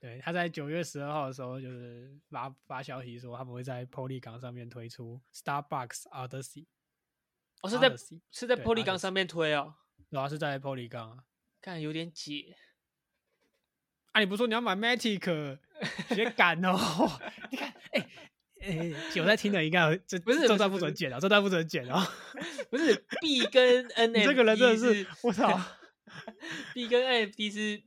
[0.00, 6.66] 对他在九月十二号的时候，就是发发消息说他们会在 Polygon 上面推出 Starbucks Odyssey，
[7.62, 9.74] 哦是在 Odyssey 是在对 Polygon 上面推哦，
[10.08, 11.24] 然后是在 Polygon 啊。
[11.60, 12.54] 看有点挤。
[14.12, 15.58] 啊，你不说你要买 Matic，
[16.08, 16.76] 直接赶哦！
[17.52, 17.69] 你看，
[18.60, 22.00] 哎、哎、有在听的应该有这不是这段不准剪哦，这段不准剪哦。
[22.70, 25.58] 不是 B 跟 你这个人真的是是，我操！
[26.74, 27.82] B 跟 NFT 是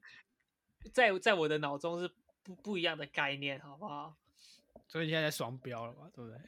[0.92, 2.10] 在在我的脑中是
[2.42, 4.16] 不不一样的概念，好不好？
[4.88, 6.40] 所以现在在双标了嘛，对不对？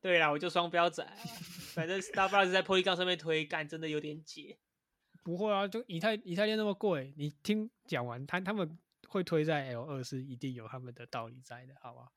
[0.00, 1.12] 对啦，我就双标仔啊，
[1.74, 4.58] 反正 Starbucks 在 Polygon 上面推，干真的有点解。
[5.22, 12.08] 不会啊，就以太以太链那么贵，你听讲完，他他们会推在 L 二是一定有他们的道理在的，好吧？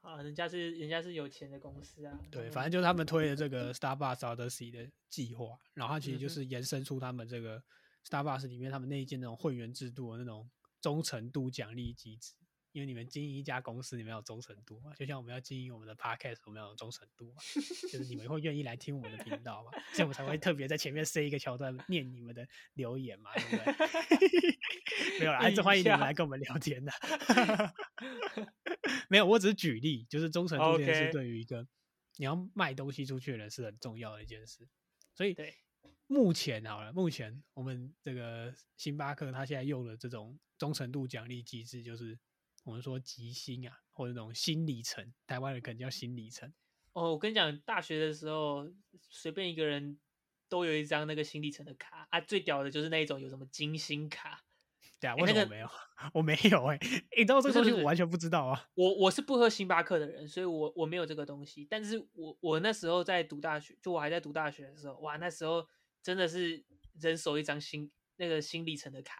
[0.00, 2.18] 啊，人家是人家是有钱的公司啊。
[2.30, 7.62] 对，嗯反正就是他们推的这个 Starbucks Odyssey 的计划，然后它其实就是延伸出他们这个
[8.08, 12.34] Starbucks 里面他们那一件那种会员制度的那种忠诚度奖励机制。
[12.72, 17.42] 因为你们经营一家公司，你们要有忠诚度嘛，就像我们要经营我们的 Podcast，我们要有忠诚度嘛，
[17.90, 24.58] 就是你们会愿意来听我们的频道嘛，所以我们才会特别在前面塞一个桥段念你们的留言嘛，对不对？
[25.18, 26.92] 没有啦，还是欢迎你们来跟我们聊天的。
[29.08, 31.66] 没有，我只是举例，就是忠诚度这件事对于一个
[32.16, 34.68] 你要卖东西出去的人是很重要的一件事。
[35.14, 35.54] 所以对
[36.06, 42.18] 目前好了，目前我们这个星巴克它现在用的这种忠诚度奖励机制，就是
[42.64, 46.52] 我们说吉星啊，或者那种新里程，台湾人可能叫新里程。
[46.92, 48.68] 哦，我跟你讲，大学的时候
[49.08, 49.98] 随便一个人
[50.48, 54.44] 都有一张那个新里程的卡啊，最屌的就是那一种有什么金星卡。
[55.00, 55.70] 对啊，什么 我没有？
[56.14, 56.78] 我没有哎、
[57.16, 58.68] 你知道这个东西我完全不知道啊。
[58.74, 61.66] 我我是不喝星巴克的人，所以我我没有这个东西。
[61.68, 65.66] 但是我我那时候在读大学，就我还在读大学的时候，哇，那时候
[66.02, 66.64] 真的是
[67.00, 69.14] 人手一张新那个新里程的卡。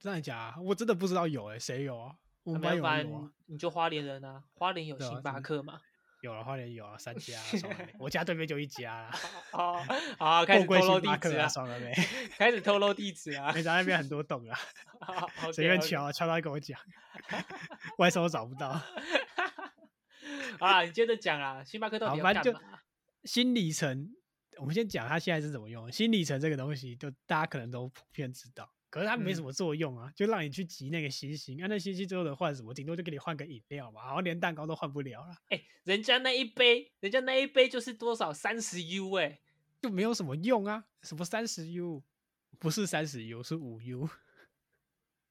[0.00, 0.62] 真的假的？
[0.62, 2.14] 我真的不知道有哎、谁有啊？
[2.44, 3.06] 我们班
[3.46, 5.80] 你就花莲人啊，花莲有星巴克嘛。
[6.22, 7.94] 有了，花莲有啊，三 家啊，爽了没？
[7.98, 9.10] 我家对面就一家啦。
[9.52, 9.82] 哦，
[10.18, 11.92] 好，开始透露地址啊，爽了没？
[12.36, 13.52] 开始透露地址啊。
[13.52, 14.58] 没咱那边很多栋啊，
[15.36, 16.78] 好随便敲啊，敲到跟我讲，
[17.98, 18.72] 外送都找不到。
[20.58, 22.78] 好啦，你接着讲啊，星巴克到底反正就干嘛？
[23.24, 24.08] 新里程，
[24.58, 25.92] 我们先讲它现在是怎么用的。
[25.92, 32.72] 新里程这个东西，就大家可能都普遍知道，可是它没什嗯么作用啊，就让你去集那个星星，啊，那星星最后能换什么？
[32.72, 39.38] 顶多就给你换个饮料嘛，好像连蛋糕都换不了了，哎、人家那一杯，人家那一杯就是多少三十 U 哎、
[39.82, 40.84] 就没有什么用啊。
[41.02, 42.02] 什么三十 U，
[42.58, 44.08] 不是三十 U，是五 U，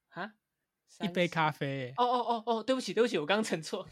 [0.10, 0.36] 啊，
[1.02, 1.94] 一杯咖啡、欸。
[1.98, 3.90] 哦哦哦哦，对不起对不起，我刚称错，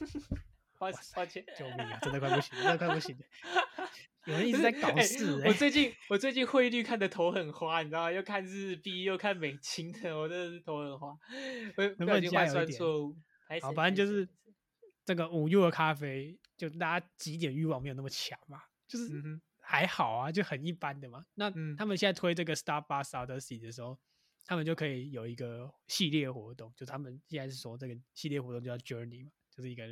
[0.83, 1.99] 抱歉抱歉，救命啊！
[2.01, 3.25] 真的快不行了，真的快不行了。
[4.25, 8.11] 有人一直在搞哎事、欸我最近 我最近汇率看的头很花，你知道吗？
[8.11, 11.17] 又看日币又看美金的，我真的是头很花，我
[11.75, 13.17] 不能不能小心换加油一点算错误。
[13.61, 14.27] 好，反正就是
[15.05, 19.11] 这个五 U 的咖啡，就大家几点欲望没有那么强嘛，就是
[19.59, 21.25] 还好啊，就很一般的嘛。
[21.35, 23.99] 那嗯他们现在推这个 Starbucks Odyssey 的时候，
[24.45, 29.83] 他们就可以有一个系列活动，就他们现在是说这个系列活动叫 Journey 嘛，就是一个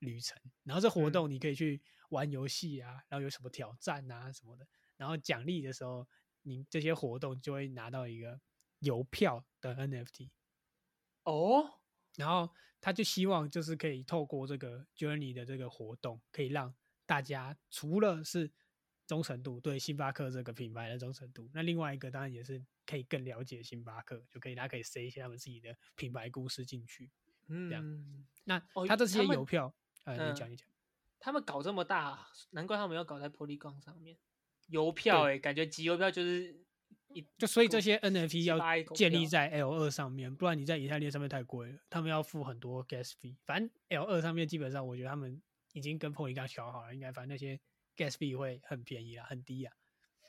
[0.00, 0.36] 旅程。
[0.64, 1.80] 然后这活嗯动你可以去
[2.10, 6.06] 玩游戏啊，然后有什么挑战啊什么的，然后奖励的时候，
[6.42, 8.40] 你这些活动就会拿到一个
[8.80, 10.30] 邮票的 NFT。
[11.24, 11.80] 哦，
[12.16, 18.52] 然后他就希望就是可以透过这个 Journey 的这个活动，可以让大家除了是
[19.06, 27.10] 忠诚度对星巴克这个品牌的忠诚度，那另外一个当然也是可以更了解星巴克，就可以大家可以塞一些他们自己的品牌故事进去。
[27.48, 29.72] 这样嗯，那哦他这些邮票，
[30.06, 30.66] 呃，你讲嗯你讲，
[31.20, 34.16] 他们搞这么大，难怪他们要搞在 Polygon 上面。
[34.68, 36.56] 邮票哎、感觉集邮票就是
[37.08, 38.58] 一就所以这些 NFT 要
[38.94, 43.36] 建立在 L 二上面，不然你在以太链上面太贵了，他们要付很多 gas fee。
[43.44, 45.40] 反正 L 二上面基本上我觉得他们
[45.72, 47.60] 已经跟 Polygon 调好了，应该反正那些
[47.96, 49.72] gas fee 会很便宜啊，很低啊。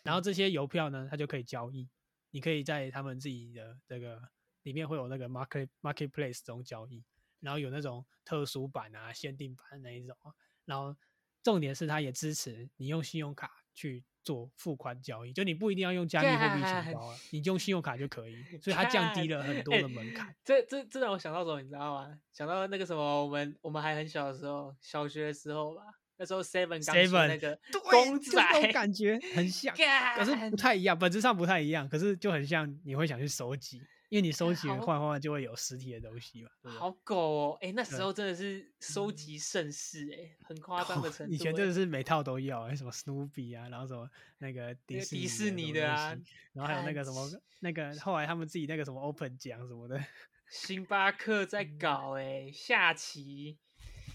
[0.04, 1.90] 然后这些邮票呢，它就可以交易，
[2.32, 4.22] 你可以在他们自己的这个
[4.64, 7.04] 里面会有那个 market marketplace 这种交易，
[7.40, 10.32] 然后有那种特殊版啊、限定版那一种啊，
[10.66, 10.96] 然后
[11.44, 20.36] 重点是它也支持你用信用卡去做付款交易，就你不一定要用加密货币钱包啊，你用信用卡就可以，所以它降 低了很多哎的门槛。
[20.44, 22.20] 这这这让我想到什么，你知道吗？
[22.34, 25.84] 想到那个什么，我们我们还很小的时候，小学的时候吧，
[26.18, 29.74] 那时候 Seven 刚出 Seven 那个对公仔种感觉很像，
[30.18, 36.50] 可是不太一样，本质上不太一样，可是就很像你会想去收集，因为你收集了好换换就会有实体的东西嘛。
[36.62, 37.58] 对对好狗哦！
[37.62, 41.36] 哎、那时候真的是收集盛世哎、很夸张的 程度欸。
[41.36, 46.18] 以前真的是每套都要，哎什么 Snoopy 啊，然后什么那个迪那个士迪士尼的的啊
[46.54, 50.02] 然后还有那个什么那个后来他们自己那个什么 Open 奖什么的，
[50.50, 53.58] 星巴克在嗯搞哎、下棋，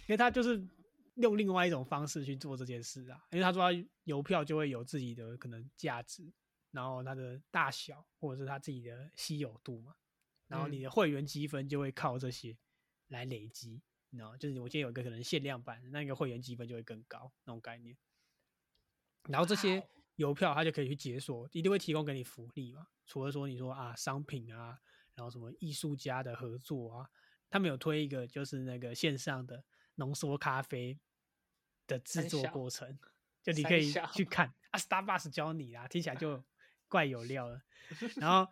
[0.07, 0.66] 因为他就是
[1.16, 6.33] 用另外一种方式去做这件事啊，因为他说他邮票就会有自己的可能价值，
[6.73, 9.95] 然后它的大小或者是它自己的稀有度嘛，
[10.49, 12.57] 然后你嗯的会员积分就会靠这些
[13.09, 13.81] 来累积，
[14.11, 17.97] 你知道，就是我今天有一个可能限量版，那个会员积分就会更高那种概念。
[19.29, 22.89] 然后这些邮票它就可以去解锁，一定会提供给你福利嘛。
[23.07, 24.81] 除了说你说啊商品啊，
[25.15, 27.11] 然后什么艺术家的合作啊，
[27.51, 29.63] 他们有推一个就是那个线上的
[29.97, 30.99] 浓缩咖啡
[31.87, 32.99] 的制作过程，
[33.43, 36.43] 就你可以去看啊，Starbucks 教你啦，听起来就
[36.92, 37.62] 怪有料的。
[38.16, 38.46] 然后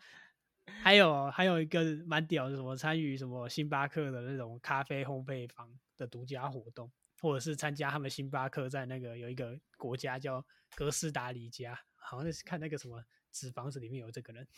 [0.83, 10.43] 还有还有一个蛮屌的，什么参与什么星巴克的那种咖啡烘焙坊的独家活动，或者是参加他们星巴克在那个有一个国家叫
[10.75, 14.49] 哥斯达黎加，好像是看那个什么纸房子里面有这个人，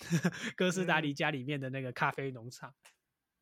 [0.57, 2.73] 哥斯达黎加里面的那个咖啡农场，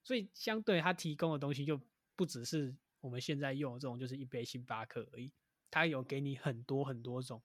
[0.02, 1.78] 所以相对他提供的东西就
[2.16, 5.32] 不只是我们现在用的这种，就是一杯星巴克而已，
[5.70, 7.42] 他有给你很多很多种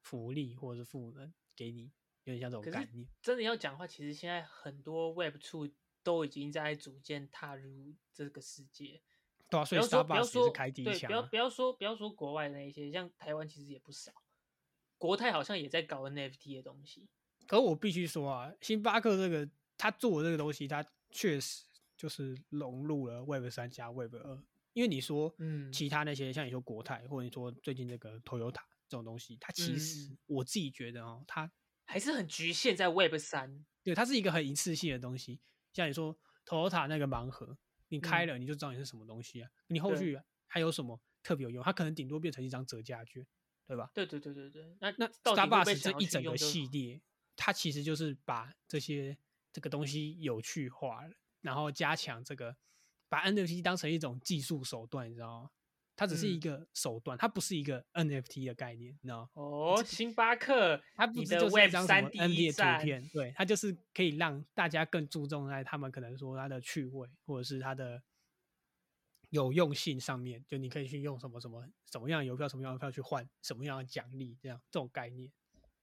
[0.00, 1.90] 福利或者是赋能给你，
[2.30, 3.06] 有点像这种概念。
[3.20, 5.68] 真的要讲话，其实现在很多 Web 处
[6.02, 9.02] 都已经在逐渐踏入这个世界。
[9.48, 11.08] 对啊，所以说不要 Starbucks 也说是开第一对，枪、啊。
[11.08, 14.12] 不要不要说不要说国外的那一些，像台湾其实也不少。
[14.96, 17.08] 国泰好像也在搞 NFT 的东西。
[17.46, 21.64] 可我必须说啊，星巴克这个他做的这个东西，他确实
[21.96, 24.42] 就是融入了 Web 三加 Web 二。
[24.72, 31.50] 因为你说，嗯其他那些像你说国泰，或者你说最近这个 Toyota 这种东西，它其实嗯我自己觉得哦，它
[31.90, 33.66] 还是很局限在 Web 三。
[33.82, 35.40] 对它是一个很一次性的东西。
[35.72, 41.64] 像你说 Toyota 那个盲盒，你开嗯了你就知道你是什么东西啊，你后对续还有什么特别有用？
[41.64, 43.26] 它可能顶多变成一张折价券，
[43.66, 43.90] 对吧？
[43.92, 47.00] 对对对对对，那那到底会不会 Starbucks 这一整个系列，
[47.34, 49.18] 它其实就是把这些
[49.52, 52.56] 这个东西有趣化了，然后加强这个，
[53.08, 55.50] 把 NFT 当成一种技术手段，你知道吗？
[56.00, 59.28] 它只是一嗯个手段，它不是一个 NFT 的概念，你知道吗？
[59.34, 68.02] 哦，星巴克，它不你的是就是一 Web 张什么三第 NFT 的图，片，对，它就是可以让大家更注重在他们可能说它的趣味，或者是它的
[69.28, 75.30] 有用性上面，就你可以去用什么什么什么样的邮票，什么样的邮票去换什么样的奖励，这样这种概念。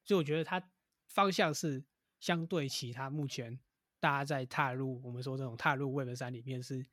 [0.04, 0.68] 所以我觉得它
[1.10, 1.86] 方向是
[2.20, 3.60] 相对其他目前
[4.00, 6.84] 大家在踏入我们说这种踏入 Web 三里面是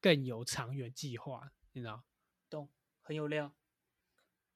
[0.00, 2.04] 更有长远计划，你知道？
[2.50, 2.68] 懂，
[3.00, 3.54] 很有料。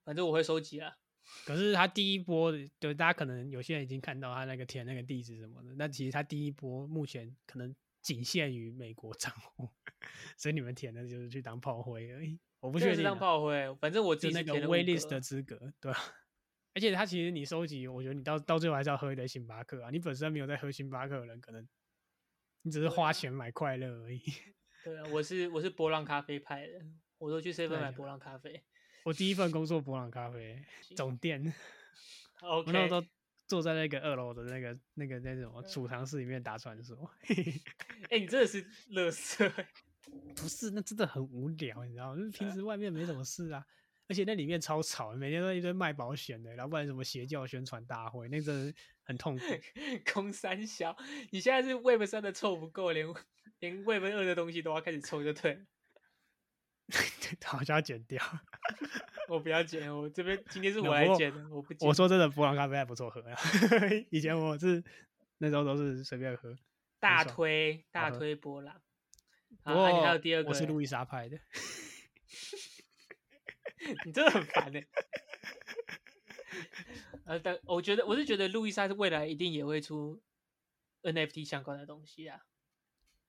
[0.03, 0.97] 反正我会收集啊。
[1.43, 9.67] 可是他第一波的，对大家可能有些人已经看到他那个填那个地址什么的，那其实他第一波目前可能仅限于美国账户，
[10.37, 12.39] 所以你们填的就是去当炮灰而已。
[12.59, 15.99] 我不确定啊，炮灰，反正我自就那个 waitlist 的资格，对吧、
[16.75, 19.89] 而且他其实你收集，我觉得你到到最后还是要喝一杯星巴克啊。
[19.89, 21.67] 你本身没有在喝星巴克的人，可能
[22.61, 24.21] 你只是花钱买快乐而已。
[24.83, 26.85] 对啊，我是我是波浪咖啡派的，
[27.17, 28.63] 我都去假的买波浪咖啡。
[29.03, 30.59] 我第一份工作波浪咖啡
[30.95, 31.53] 总店，
[32.41, 33.03] 我那时候
[33.47, 36.97] 坐在那个二楼的那个那个那种储藏室里面打传说。
[38.09, 39.47] 哎、你真的是乐色，
[40.35, 42.17] 不是，那真的很无聊，你知道吗？
[42.17, 43.63] 就是平时外面没什么事啊，
[44.07, 48.73] 而且那里面超吵，每天都一堆卖保险的，然后不然什么邪教宣传大会，那真的
[49.03, 49.43] 很痛苦。
[50.11, 50.95] 空三小，
[51.29, 53.07] 你现在是 Web 三的凑不够，连
[53.59, 55.61] 连 Web 二的东西都要开始凑就对了。
[57.43, 58.21] 好像要剪掉。
[59.27, 61.87] 我不要剪，我这边今天是我来剪的，我不剪。
[61.87, 63.37] 我说真的，博朗咖啡还不错喝呀、
[64.11, 64.83] 以前我是
[65.39, 66.55] 那时候都是随便喝。
[66.99, 68.81] 大推大推波浪。
[69.63, 71.39] 不好，那你过还有第二个欸，我是路易莎派的。
[74.05, 74.79] 你真的很烦呢、
[77.25, 80.21] 呃，但我觉得我是觉得路易莎是未来一定也会出
[81.03, 82.39] NFT 相关的东西啊。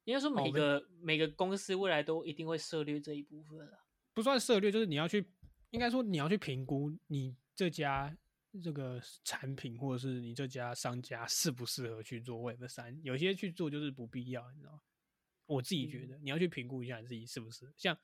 [0.07, 3.79] 应该说每个、每个公司未来都一定会涉猎这一部分啊。
[4.15, 5.29] 不算涉略，就是你要去，
[5.71, 8.17] 应该说你要去评估你这家
[8.63, 14.81] 这个产品或者是你这家商家 适不适合去做 Web 三，有些去做就是不必要，你知道吗？
[15.47, 17.97] 我自己觉得你要去评估一下你自己是不是像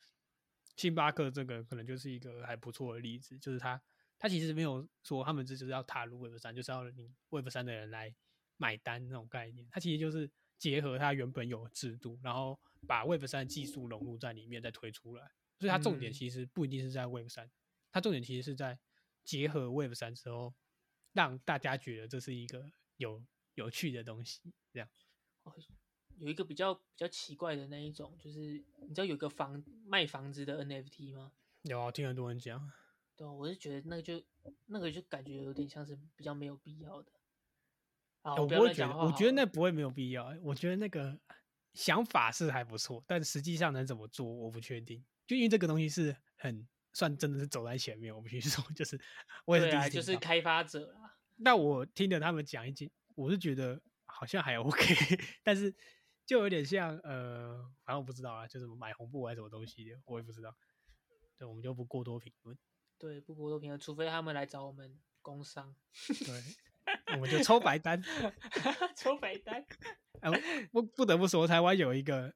[0.77, 3.81] 星巴克这个，可能就是一个还不错的例子，就是他
[4.19, 8.15] 他其实没有说他们这就是要踏入 Web 三，就是要你 Web 三的人来
[8.57, 10.31] 买单那种概念，它其实就是
[10.63, 12.57] 结合它原本有的制度，然后
[12.87, 15.29] 把 Web 三技术融入在里面再推出来。
[15.59, 17.51] 所以它重点嗯其实不一定是在 Web 三，
[17.91, 18.79] 它重点其实是在
[19.25, 20.55] 结合 Web 三之后，
[21.15, 23.21] 让大家觉得这是一个有
[23.55, 24.89] 有趣的东西，这样。
[26.19, 31.33] 有一个比较比较奇怪的那一种，就是你知道有个房卖房子的 NFT 吗？
[31.63, 32.71] 有啊，听很多人讲。
[33.17, 34.23] 对，我是觉得那个就
[34.67, 37.11] 那个就感觉有点像是比较没有必要的。
[38.23, 40.39] 啊，我不会觉得，我觉得那不会没有必要欸。
[40.43, 41.19] 我觉得那个
[41.75, 45.05] 想法是还不错，但实际上能怎么做，我不确定。
[45.27, 49.01] 就因为这个东西是很算真的是走在前面，我必须说， 就是
[49.45, 51.17] 我也是啊，第一次就是开发者啦。
[51.37, 54.85] 那我听着他们讲一句，我是觉得好像还 OK，
[55.43, 55.75] 但是
[56.27, 60.55] 就有点像呃，反正我不知道啊，就是买红布还是什么东西的，我也不知道。
[61.37, 62.57] 对，我们就不过多评论。
[62.99, 65.75] 对，不过多评论，除非他们来找我们工商
[66.25, 66.43] 对，
[67.09, 68.01] 我们就抽白单。
[68.97, 69.65] 抽白单。
[70.21, 70.31] 哎、
[70.73, 72.33] 我不不得不说，台湾有一个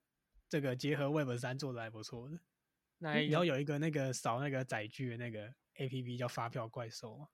[0.49, 2.39] 这个结合 Web 三做的还不错的，
[2.99, 3.21] 那？
[3.29, 7.29] 然后有一个那个扫那个载具的那个 APP 叫发票怪兽嘛，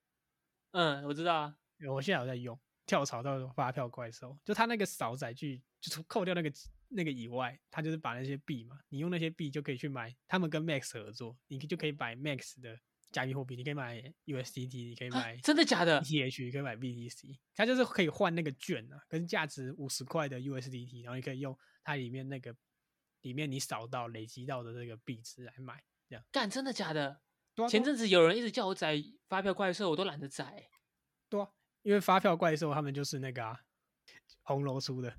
[0.72, 1.56] 嗯，我知道啊。
[1.88, 6.52] 我现在有在用，跳槽到发票怪兽，就它那个扫载具，就除扣掉那个
[6.88, 12.78] 那个以外，它就是把那些币嘛，你用那些币就可以去买，他们跟 Max 合作，你就可以买 Max 的
[13.12, 22.56] 加密货币，你可以买 USDT，你可以啊买真的假的？ETH，你可以买 BTC，它就是可以换那个券啊，跟价值五十块的 USDT，然后你可以用它里面那个
[23.20, 26.24] 里面你扫到累积到的这个币值来买，这样。
[26.32, 27.10] 干，真的假的？
[27.10, 27.16] 啊
[27.54, 28.96] 对啊前阵子有人一直叫我载
[29.28, 30.70] 发票怪兽，我都懒得载。
[31.28, 31.46] 对啊，
[31.82, 33.60] 因为发票怪兽他们就是那个啊，
[34.40, 35.14] 红楼出的。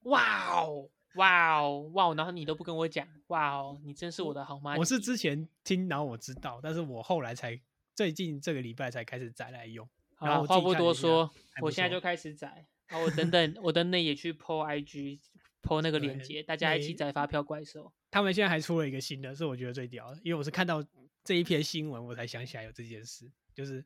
[0.00, 2.14] 哇哦，哇哦，哇哦！
[2.14, 4.76] 然后你都不跟我讲，哇哦，你真是我的好妈。
[4.76, 7.60] 我是之前听，然后我知道，但是我后来才
[7.94, 9.88] 最近这个礼拜才开始载来用。
[10.14, 12.66] 好话不多说，我现在就开始载。
[12.88, 15.18] 然后我等等，我等等也去 PO IG
[15.62, 17.92] PO 那个链对接，大家一起没载发票怪兽。
[18.10, 20.84] 他们现在还出了一个新的，是我觉得最屌的，因为我是看到
[21.24, 23.84] 这一篇新闻，我才想起来有这件事，就是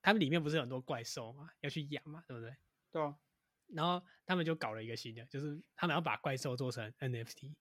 [0.00, 2.54] 他们里面不是有很多怪兽嘛，要去养嘛，对不对？
[2.90, 3.14] 对啊，
[3.74, 7.54] 然后他们就搞了一个新的，就是他们要把怪兽做成 NFT，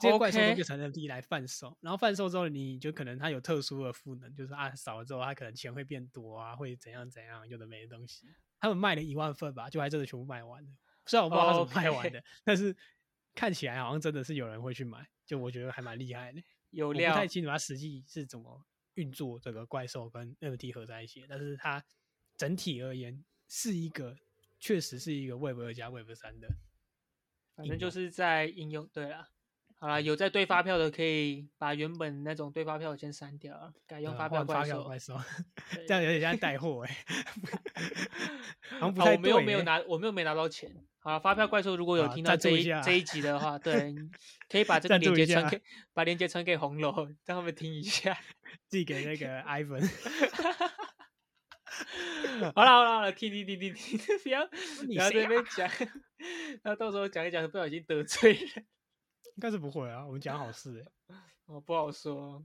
[0.00, 8.26] 这些怪兽都 OK 变成 NFT 来贩售，然后贩售之后，你就可能它有特殊的赋能，就是啊少了之后，它可能钱会变多啊，会怎样怎样，有的没的东西。
[8.60, 10.70] 他们卖了一万份吧，就还真的全部卖完了。
[11.06, 12.76] 虽然我不知道他怎么卖完的但是
[13.34, 16.40] 看起来好像真的是有人会去买，就我觉得还蛮厉害的。
[16.70, 17.26] 有我不太。
[17.26, 18.64] 清楚它实际是怎么
[18.94, 21.84] 运作这个怪兽跟 NFT 合在一起，但是它
[22.36, 24.16] 整体而言是一个，
[24.62, 26.46] 确实是一个 Web 二加 Web 三的。
[27.56, 28.88] 反正就是在应用。
[28.92, 29.28] 对啦，
[29.74, 34.74] 好啦，有在对发票的可以把原本那种对发票的先删掉啊，改用呃发票怪兽。
[34.74, 35.20] 票怪兽，
[35.88, 36.96] 这样有点像带货哎、
[38.78, 40.72] 好像不好，太我没有对欸没有拿，我没有没拿到钱。
[41.00, 43.92] 好了，发票怪兽如果有好听到这一这一集的话，对，
[44.48, 45.60] 可以把这个链接传给，
[45.92, 46.94] 把链接传给红楼，
[47.26, 48.16] 让他们听一下。
[48.68, 49.82] 寄给那个 Ivan。
[52.54, 54.44] 好了好了好了，听听听听听， 不要
[54.86, 55.70] 你不要在谁那边讲，
[56.64, 58.66] 那到时候讲一讲，不小心得罪人，
[59.36, 61.16] 应该是不会啊，我们讲好事哎、
[61.46, 62.44] 哦，不好说。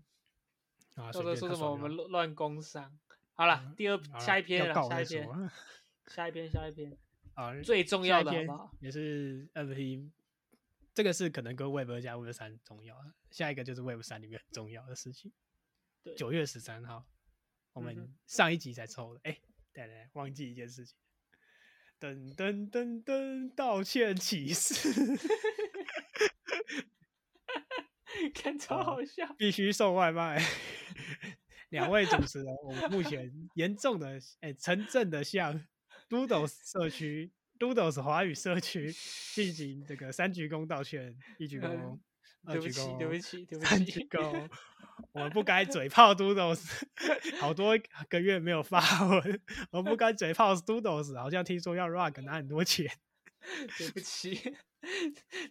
[0.95, 2.97] 啊，到时候说什么我们乱工商。
[3.34, 5.28] 好了，嗯第二好下一篇了，下一篇，
[6.07, 6.97] 下一篇，下一篇，
[7.36, 8.71] 啊，最重要的好不好？
[8.80, 10.09] 也是 NFT，
[10.95, 15.32] 这个是可能跟 Web 二加 Web 三重要的，下一个就是 Web 三里面很重要的事情。
[16.03, 17.05] 对九月十三号，
[17.78, 19.38] 我们上一集才抽的，哎、
[19.71, 20.95] 对对对，忘记一件事情，
[21.99, 24.73] 噔噔噔噔，道歉启事，
[28.34, 29.32] 看 超好好笑。
[29.38, 30.43] 必须送外卖。
[31.69, 35.63] 两位主持人，我们目前严重的哎城镇的向
[36.09, 38.91] Doodles 社区 Doodles 华语社区
[39.36, 41.99] 进行这个三鞠躬道歉，一鞠躬
[42.53, 44.07] 对不起，对不，起，对不起鞠起。
[44.09, 44.47] 躬。
[45.11, 46.59] 我们不该嘴炮 Doodles，
[47.39, 47.77] 好多
[48.09, 52.91] 个月没有发文，我们不该嘴炮 Doodles，好像听说要 Rock 拿很多钱。
[53.77, 54.55] 对不起，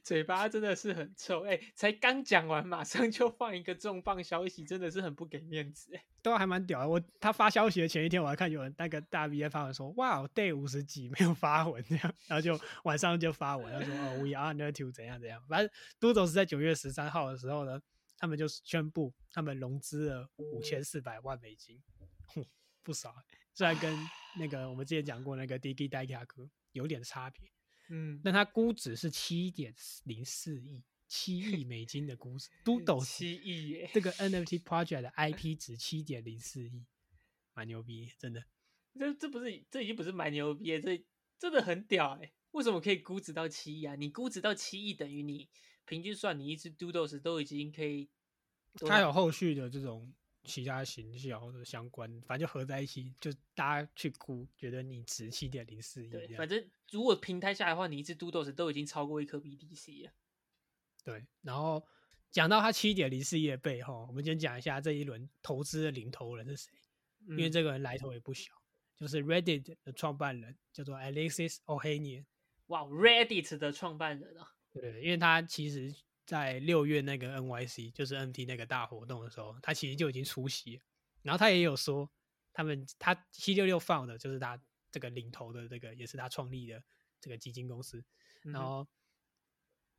[0.02, 1.44] 嘴巴真的是很臭。
[1.44, 6.88] 哎、才刚讲完，马上就放一个重磅消息，真的是很不给面子、哎，都还蛮屌的。
[6.88, 15.42] 我他发消息的前一天，我还看有人那个大 V 在发文说，哇，day 五十几没有发文这样，然后就 晚上就发文，他说哦，we are n to 怎样怎样。
[15.48, 17.80] 反正都总是在九月十三号的时候呢，
[18.16, 21.82] 他们就宣布他们融资了五千四百万美金，
[22.26, 22.44] 哼，
[22.82, 23.22] 不少欸。
[23.54, 23.96] 虽然跟
[24.38, 27.50] 那个我们之前讲过那个 Digi d a i k a 哥有点差别，
[27.88, 29.74] 嗯，那它估值是七点
[30.04, 32.48] 零四亿，七亿美金的估值。
[32.64, 36.84] Doodles 七亿耶，这个 NFT project 的 IP 值七点零四亿，
[37.54, 38.44] 蛮牛逼，真的。
[38.98, 41.04] 这这不是这已经不是蛮牛逼的，这
[41.38, 43.94] 真的很屌哎、为什么可以估值到七亿啊？
[43.94, 45.48] 你估值到七亿，等于你
[45.84, 48.08] 平均算你一只 Doodles 都已经可以，
[48.86, 50.12] 它有后续的这种
[50.46, 60.12] 其他行销的相关，反正就合在一起，就大家去估，觉得你值七点零四亿对，反正如果平摊下来的话，你一只 Doodles 都已经超过一颗 BTC 了。
[61.04, 61.86] 对，然后
[62.30, 66.70] 讲到它七点零四亿的背后，我们先讲一下这一轮投资的领头人是谁，
[67.28, 68.52] 因为嗯这个人来头也不小，
[68.96, 72.24] 就是 Reddit 的创办人叫做 Alexis Ohanian。
[72.66, 75.94] 哇，Reddit 的创办人啊，对，因为他其实
[76.26, 80.82] 在六月那个 NYC 就是 NT 那个大活动的时候，他其实就已经出席了，
[81.22, 82.10] 然后他也有说，
[82.52, 84.60] 他们他七六六 Found 的就是他
[84.90, 86.82] 这个领头的这个也是他创立的
[87.20, 88.04] 这个基金公司，
[88.42, 88.86] 然后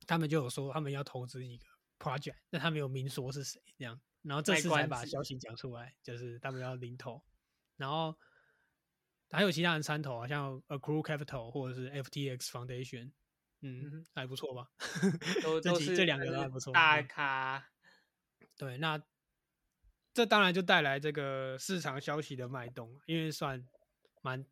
[0.05, 1.65] 他们就有说他们要投资一个
[1.97, 7.23] project，但他没有明说是谁这样，然后这次才把消息讲出来，就是他们要领头，
[7.77, 8.17] 然后
[9.29, 13.11] 还有其他人参投啊，像 Accrue Capital 或者是 FTX Foundation，
[13.61, 14.69] 嗯，还不错吧？
[15.41, 17.67] 都 这都是几这两个都还不错，大对咖。
[18.55, 19.01] 对，那
[20.13, 23.63] 这当然就带来这个市场消息的脉动，因为算
[24.21, 24.45] 蛮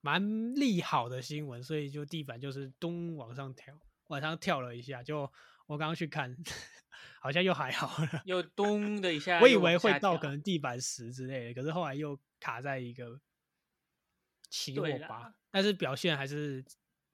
[0.00, 3.78] 蛮利好的新闻，所以就地板就是咚往上跳，
[4.08, 5.02] 往上跳了一下。
[5.02, 5.30] 就
[5.66, 6.36] 我刚刚去看，
[7.20, 8.22] 好像又还好了。
[8.24, 13.20] 又咚的一 下，我以为会到可能地板十之类的，可是后来又卡在一个
[14.48, 16.64] 期货对啦吧，但是表现还是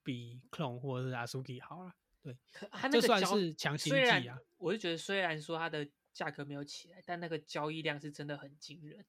[0.02, 1.94] 比 Clone 或者是 Asuki 好了。
[2.22, 2.36] 对
[2.70, 4.38] 它那个算是强心剂啊。
[4.58, 9.04] 我就觉得虽然说它的价格没有起来，但那个交易量是真的很惊人。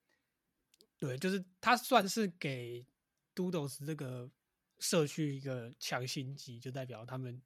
[0.98, 2.86] 对，就是它算是给
[3.36, 4.30] Doodles 这个
[4.80, 7.42] 社区一个强心剂，就代表他们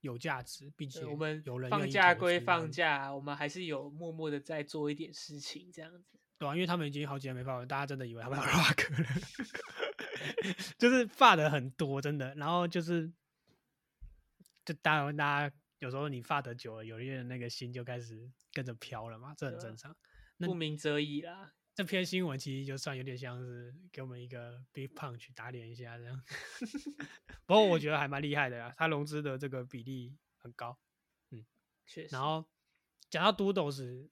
[0.00, 6.18] 有价值，并且我们有人放假归放假，我们还是有默默的在做一点事情，这样子。
[6.38, 9.08] 对啊，因为他们已经好几年没发文，大家真的以为他们要 rock 了，
[10.78, 12.34] 就是发的很多，真的。
[12.34, 13.12] 然后就是，
[14.64, 19.96] 就当然大家有时候你发的久了，有些人那个心就开始跟着飘了嘛，这很正常。
[20.38, 21.54] 那不鸣则已啦。
[21.74, 26.20] 这篇新闻其实就算有点像是给我们一个 big punch 打脸一下这样，
[27.46, 30.76] 不过我觉得还蛮厉害的啦，他融资的这个比例很高。
[31.86, 32.14] 确实。
[32.14, 32.44] 然后
[33.08, 34.10] 讲到 Doodles，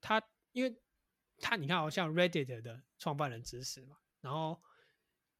[0.00, 0.78] 他因为
[1.38, 4.62] 他你看好像 Reddit 的创办人支持嘛，然后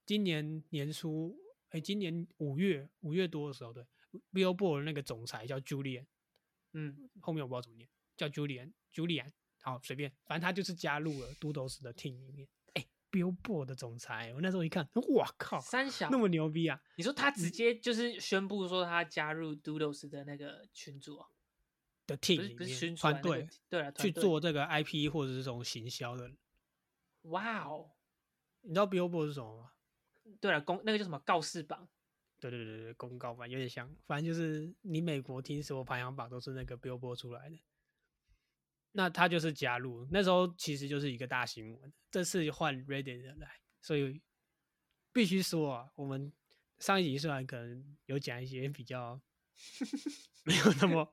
[0.06, 1.36] 今年年初，
[1.70, 3.84] 哎，今年五月五月多的时候，对
[4.32, 6.06] ，Billboard 那个总裁叫 Julian，
[6.72, 9.28] 嗯，后面我不知道怎么念，叫 Julian，Julian，
[9.60, 12.48] 好随便，反正他就是加入了 Doodles 的 team 里面。
[12.74, 16.80] 哎，Billboard 的总裁，我那时候一看，哇靠，三小那么牛逼啊！
[16.96, 21.26] 你说他直接就是宣布说他加入 Doodles 的那个群组哦，
[22.06, 26.30] 的 team 里面团队对了，去做这个 IP 或者是这种行销的。
[27.22, 27.90] 哇哦，
[28.60, 29.72] 你知道 Billboard 是什么吗？
[30.40, 31.88] 对了，公那个叫什么告示榜，
[32.40, 37.58] 对对对对，公告版有点像，反正就是你美国听什么排行榜都是那个 Billboard 出来的。
[38.92, 41.92] 那他就是加入，那时候其实就是一个大新闻。
[42.10, 44.22] 这次换 Reddit 来，所以
[45.12, 46.32] 必须说啊，我们
[46.78, 49.20] 上一集虽然可能有讲一些比较
[50.44, 51.12] 没有那么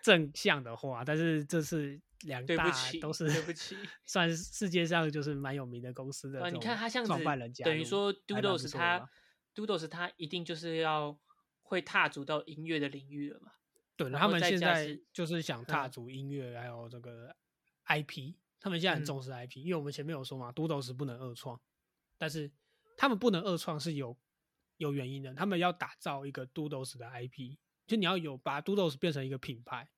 [0.00, 9.08] 正向的话，但是这次两大对不起都是对不起 算是世界上就是蛮有名的公司的啊，你看他这样创子办人等于说 Doodles 他吧
[9.54, 11.18] Doodles 他一定就是要
[11.62, 13.52] 会踏足到音乐的领域了嘛？
[13.96, 17.34] 对，他们现在就是想踏嗯足音乐，还有这个
[17.86, 21.60] IP，他们现在很嗯重视 IP，、因为我们前面有说嘛，Doodles 不能二创，
[22.18, 22.50] 但是
[22.96, 24.16] 他们不能二创是有
[24.78, 27.56] 有原因的，他们要打造一个 Doodles 的 IP，
[27.86, 29.88] 就你要有把 Doodles 变成一个品牌，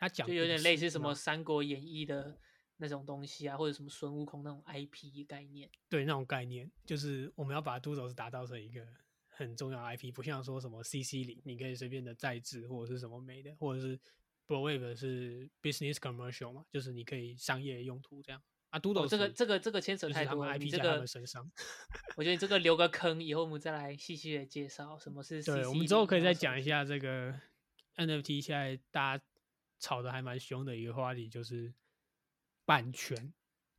[0.00, 2.38] 他讲就有点类似什么《三国演义》的
[2.78, 5.70] 那种东西啊，或者什么孙悟空那种 IP 概念。
[5.90, 8.86] 对那种概念，就是我们要把 Doodles 打造成一个
[9.28, 14.00] 很重要的 IP，不像说什么 CC 里你可以随便的再制或者是什么没的，或者是
[14.46, 18.40] Browave 是 business commercial 嘛，就是你可以商业用途这样
[18.70, 18.78] 啊。
[18.78, 21.52] 哦，Doodles 这个这个这个牵扯太多 IP 这个在他们身上。
[22.16, 27.38] 我觉得你这个留个坑，以后我们再来细细的介绍什么是 CC 对，我们之后可以再讲一下这个
[27.96, 29.24] NFT 现在大家
[29.80, 31.74] 吵得还蛮凶的一个话题，就是
[32.64, 33.32] 版权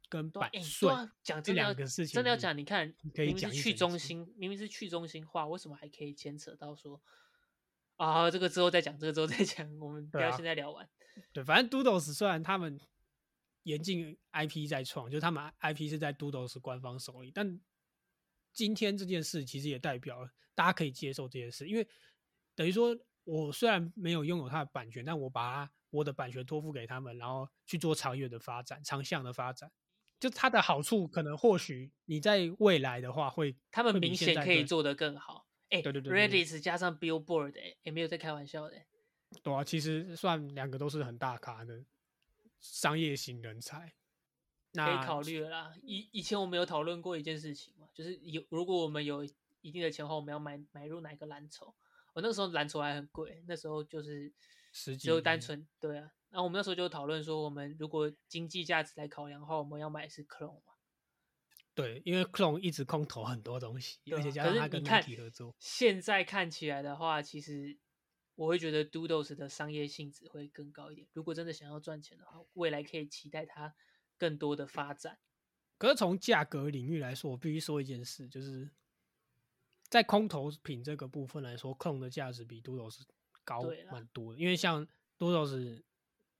[0.09, 0.89] 跟版税
[1.23, 7.01] 讲这两个事情真的要讲，你看，可以明明是去中心，明明是去中心化，为什么还可以牵扯到说
[7.95, 8.29] 啊？
[8.29, 10.89] 这个之后再讲，这个之后再讲，我们不要现在聊完。
[11.31, 12.79] 对，反正 Doodles 虽然他们
[13.63, 17.61] 严禁 IP 在创，就是他们 IP 是在 Doodles 官方手里，但
[18.51, 21.87] 今天这件事其实也代表了大家可以接受这件事，因为
[22.55, 29.71] 等于说我虽然没有拥有它的版权，但我把它我的版权托付给他们，然后去做长远的发展、长项的发展。
[30.19, 35.47] 就它的好处，可能或许你在未来的话会，他们明显可以做得更好。
[35.69, 38.85] 哎、对对对对 Reddit 加上 Billboard，哎、也没有在开玩笑的、欸。
[39.41, 41.83] 对啊，其实算两个都是很大咖的
[42.59, 43.93] 商业型人才。
[44.73, 45.73] 那可以考虑了啦。
[45.81, 49.23] 以以前我们有讨论过一件事情嘛，就是有如果我们有
[49.61, 51.73] 一定的钱的话，我们要买买入哪个蓝筹？
[52.13, 54.31] 我那个时候蓝筹还很贵，那时候就是
[54.71, 56.11] 十几只有单纯对啊。
[56.29, 60.73] 然后我们那时候就讨论说，我们如果经济价值来考量的话，我们要买的是 Clone 嘛。
[61.73, 67.77] 对，因为 Clone 一直空投很多东西，而且加上他跟可是你看 Nike 合作，现在看起来的话，其实
[68.35, 71.07] 我会觉得 Doodles 的商业性质会更高一点。
[71.13, 73.73] 如果真的想要赚钱的话，未来可以期待它
[74.17, 75.19] 更多的发展。
[75.77, 78.69] 可是从价格领域来说，我必须说一件事，就是
[79.89, 83.01] 在空投品这个部分来说，Clone 的价值比 Doodles
[83.43, 84.39] 高蛮多的。
[84.39, 84.87] 因为像
[85.17, 85.81] Doodles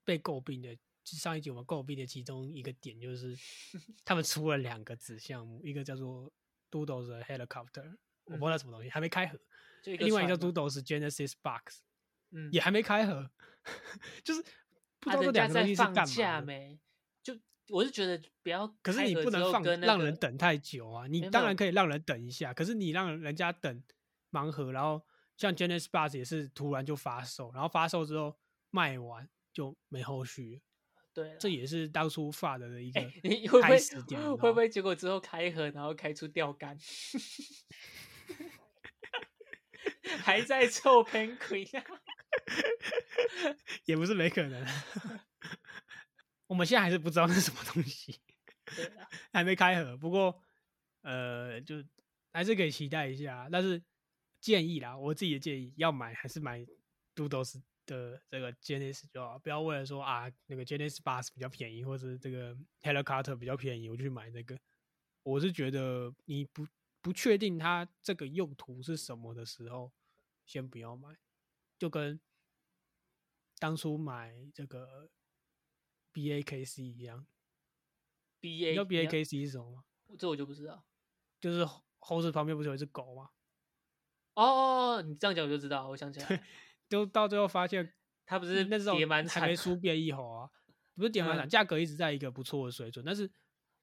[0.04, 3.36] 被诟病的，上一集我们诟病的其中一个点就是，
[4.06, 6.32] 他们出了两个子项目，一个叫做
[6.72, 9.38] Doodles 的 Helicopter，我不知道什么东西，还没开盒；
[9.84, 11.82] 另外一个叫 Doodles Genesis Box，
[12.32, 13.30] 嗯，也还没开盒，
[14.24, 14.42] 就是
[15.00, 16.80] 不知啊，道这两个东西是干嘛？
[17.22, 17.38] 就
[17.70, 21.08] 我是觉得不要可是你不能放那个让人等太久啊！
[21.08, 23.84] 你当然可以让人等一下，可是你让人家等
[24.32, 25.06] 盲盒，然后
[25.42, 28.38] 像 Genesis Bus 也是突然就发售，然后发售之后
[28.70, 30.62] 卖完就没后续了，
[31.16, 33.02] 对，这也是当初发的的一 个
[33.52, 36.78] 会不开会始点，你知道吗会不会结果之后开盒，然后开出钓竿，
[40.22, 41.84] 还在臭 Penguin 啊？
[43.86, 44.64] 也不是没可能。
[46.46, 48.22] 我们现在还是不知道那是什么东西，
[48.76, 49.98] 对啊，还没开盒。
[49.98, 50.40] 不过，
[51.02, 51.84] 呃，就
[52.32, 53.50] 还是可以期待一下。
[53.52, 53.82] 但是
[54.42, 56.66] 建议啦，我自己的建议，要买还是买
[57.16, 64.60] Doodles 的这个 Genesis 就好，不要为了说啊那个 Genesis Bus 比较便宜，或者这个 Helicopter 比较便宜，我就去买那个。
[65.24, 66.68] 我是觉得你不
[67.00, 69.92] 不确定它这个用途是什么的时候，
[70.46, 71.16] 先不要买。
[71.78, 72.20] 就跟
[73.60, 75.10] 当初买这个
[76.14, 77.28] BAKC 一样
[78.40, 79.84] ，B 你 A 知道 BAKC 是什么吗？
[80.18, 80.84] 这我就不知道。
[81.40, 83.30] 就是后后视旁边不是有一只狗吗？
[84.36, 86.44] 哦哦，哦你这样讲我就知道，我想起来了，
[86.90, 87.94] 就到最后发现，
[88.26, 90.50] 他不是那时候跌蛮还没惨输变异猴啊，
[90.96, 93.30] 不是点蛮惨，嗯价格一直在一个不错的水准，但是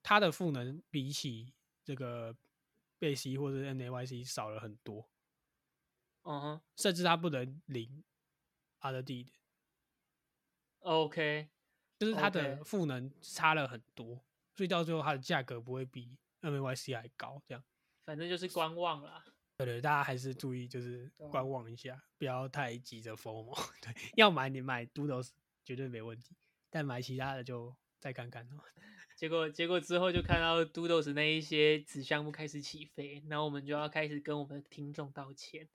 [0.02, 1.52] 它的赋能比起
[1.84, 2.34] 这个
[2.98, 5.08] 贝西或者 NAYC 少了很多，
[6.22, 8.02] 嗯哼甚至它不能领
[8.80, 9.32] other D 的
[10.80, 11.48] ，，OK，
[11.98, 14.24] 就是它的赋能差了很多，
[14.56, 17.62] 所以到最后它的价格不会比 NAYC 还高，这样。
[18.04, 19.24] 反正就是观望啦。
[19.58, 23.52] 对对，大家还是注意，就是观望一下，不要太急着疯魔。
[23.82, 25.30] 对，要买你买 Doodles
[25.64, 26.36] 绝对没问题，
[26.70, 28.62] 但买其他的就再看看哦。
[29.18, 35.68] 结果结果之后就看到 Doodles 那一些子项目开始起飞，然后我们就要开始跟我们的听众道歉。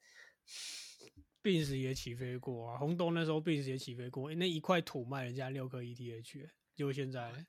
[1.42, 7.46] 病死也起飞过啊，红洞那时候病死也起飞过，那一块土卖人家六颗 ETH，结果现在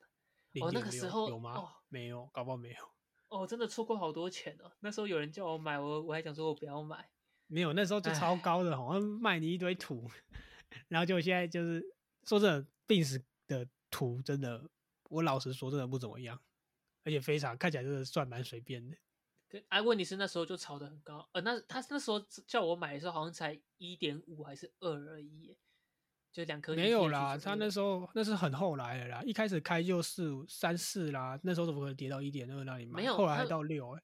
[0.50, 1.52] 零哦那点六个时候有吗？
[1.54, 2.93] 哦没有，搞不好没有。
[3.34, 4.70] 哦，真的错过好多钱哦。
[4.80, 7.08] 那时候有人叫我买，我我还想说我不要买。
[7.46, 10.10] 没有，那时候就超高的，好像卖你一堆土，
[10.88, 11.84] 然后就现在就是
[12.24, 14.70] 说真的，病死的土真的，
[15.10, 16.40] 我老实说真的不怎么样，
[17.04, 18.96] 而且非常看起来真的算蛮随便的。
[19.48, 25.56] 可啊，问题是那时候就炒得很高，呃，那他那时候叫我买的时候好像才一点五还是二而已耶，
[26.34, 26.74] 就两颗。
[26.74, 32.96] 没有啦，他那时候那是很后来的啦，一开始开就四五三四啦，那时候怎么可能跌到一点二那里买？
[32.96, 34.02] 没有后来还到六哎、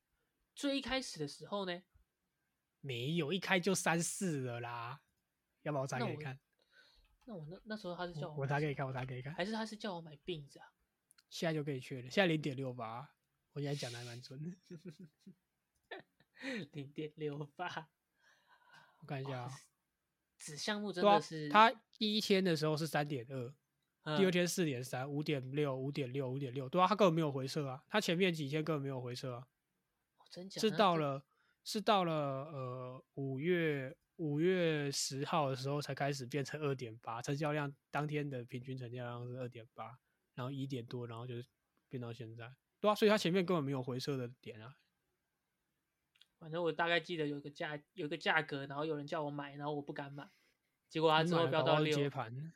[0.54, 1.82] 最一开始的时候呢，
[2.80, 5.00] 没有，一开就三四了啦。
[5.62, 6.38] 要不要我查给你看，
[7.24, 10.66] 那我那那时候他是叫我我查给你看，我查给你看，还是他是叫我买病子啊？
[11.28, 13.10] 现在就可以确认，现在零点六八，
[13.54, 14.56] 我现在讲的还蛮准的。
[16.72, 17.90] 零点六八，
[19.00, 19.50] 我看一下啊、
[20.40, 29.46] 子项目真的是，它第一天的时候是三点二，第二嗯天四点三，五点六，五点六，五点六，对啊，他根本没有回撤啊，他前面几天根本没有回撤啊。
[30.16, 31.22] 哦真假是到了
[31.62, 39.98] 是到了呃五月五月十号的时候才开始变成二点八，成交量当天的平均成交量是二点八，
[40.34, 41.34] 然后一点多，然后就
[41.88, 44.74] 变到现在，对啊，所以他前面根本没有回撤的点啊。
[46.40, 50.28] 反正我大概记得有个价有个价格，然后有人叫我买，然后我不敢买，
[50.88, 52.52] 结果它你之后飙到六，接盘，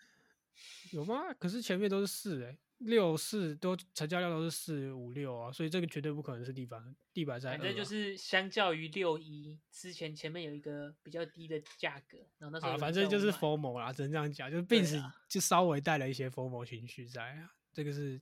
[0.91, 1.33] 有吗？
[1.35, 7.53] 可是前面都是四哎、六四都成交量都是四五六啊，所以这个绝对不可能是地板地板在、啊。
[7.53, 18.21] 反正就是相较于六一之前前面有一个比较低的价格，然后那时候啊，反正就是 FOMO 啦，只能这样讲，就是对病死啊就稍微带了一些 FOMO 情绪在啊，这个是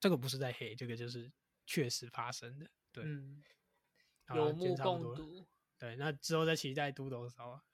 [0.00, 1.30] 这个不是在黑，这个就是
[1.66, 3.04] 确实发生的，对，
[4.28, 5.44] 有目共睹，
[5.78, 7.64] 对，那之后再期待都斗烧啊，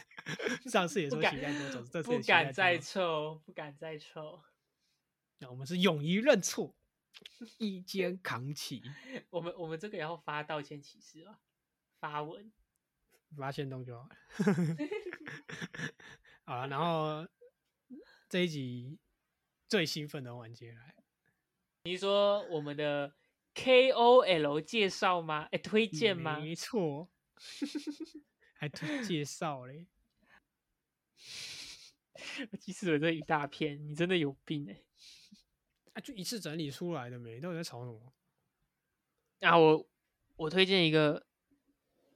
[0.66, 4.42] 上次也说期待多斗，这次不敢再多斗凑，不敢再臭。
[5.38, 6.74] 那我们是勇于认错，
[7.58, 8.82] 一肩扛起，
[9.30, 11.38] 我们我们这个也要发道歉启事啊，
[12.00, 12.52] 发文。
[13.36, 14.16] 发现动就好了。
[16.44, 17.26] 好了，然后
[18.28, 18.96] 这一集
[19.66, 20.94] 最兴奋的环节来，
[21.82, 23.12] 你说我们的
[23.54, 25.48] KOL 介绍吗？
[25.52, 26.38] 哎，推荐吗？
[26.40, 27.10] 没错，
[28.58, 29.86] 还推介绍嘞。
[32.60, 34.82] 其实我这一大片，你真的有病哎！
[35.94, 37.38] 啊，就一次整理出来的没？
[37.40, 38.12] 到底在吵什么？
[39.40, 39.88] 啊，我
[40.36, 41.26] 我推荐一个，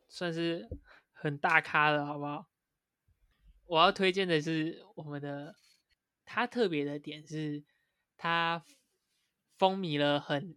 [0.09, 0.69] 算是
[1.13, 2.51] 很大咖的，好不好？
[3.67, 5.55] 我要推荐的是我们的，
[6.25, 7.63] 他特别的点是，
[8.17, 8.65] 他
[9.59, 10.57] 风靡了很，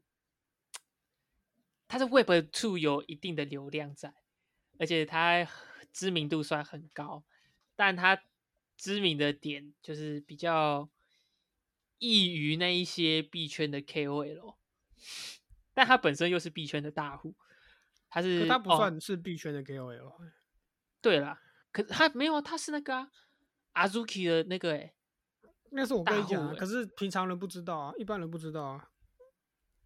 [1.91, 4.13] 他是 Web Two 有一定的流量在，
[4.79, 5.45] 而且他
[5.91, 7.23] 知名度算很高，
[7.75, 8.23] 但他。
[8.77, 10.89] 知名的点就是比较
[11.99, 14.55] 异于那一些币圈的 KOL，
[15.71, 17.35] 但他本身又是币圈的大户，
[18.09, 20.15] 他是他不算是币圈的 KOL。
[20.99, 21.39] 对啦，
[21.71, 23.07] 可他没有，他是那个
[23.73, 24.95] 阿 Azuki 的那个哎，
[25.69, 28.89] 那是我跟你讲，可是平常人不知道啊，一般人不知道啊。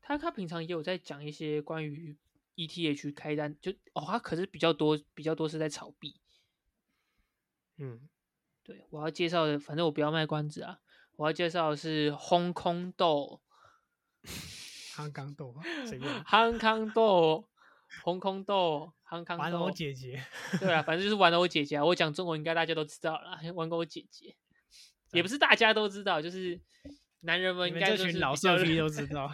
[0.07, 2.15] 他他平常也有在讲一些关于
[2.55, 6.15] ETH 开单，就哦，他可是比较多比较多是在炒币，
[7.77, 8.07] 嗯。
[8.67, 10.79] 对，我要介绍的，反正我不要卖关子啊！
[11.17, 13.39] 我要介绍的是烘空豆，
[14.95, 16.07] 康康豆，谁用？
[16.25, 17.47] 康康豆，
[18.03, 19.43] 烘空豆，康康豆。
[19.43, 20.25] 玩偶姐姐，
[20.59, 21.85] 对啊，反正就是玩偶姐姐啊。
[21.85, 24.35] 我讲中文应该大家都知道了，玩偶姐姐，
[25.11, 26.59] 也不是大家都知道，就是
[27.19, 29.31] 男人们应该这群老色批都知道，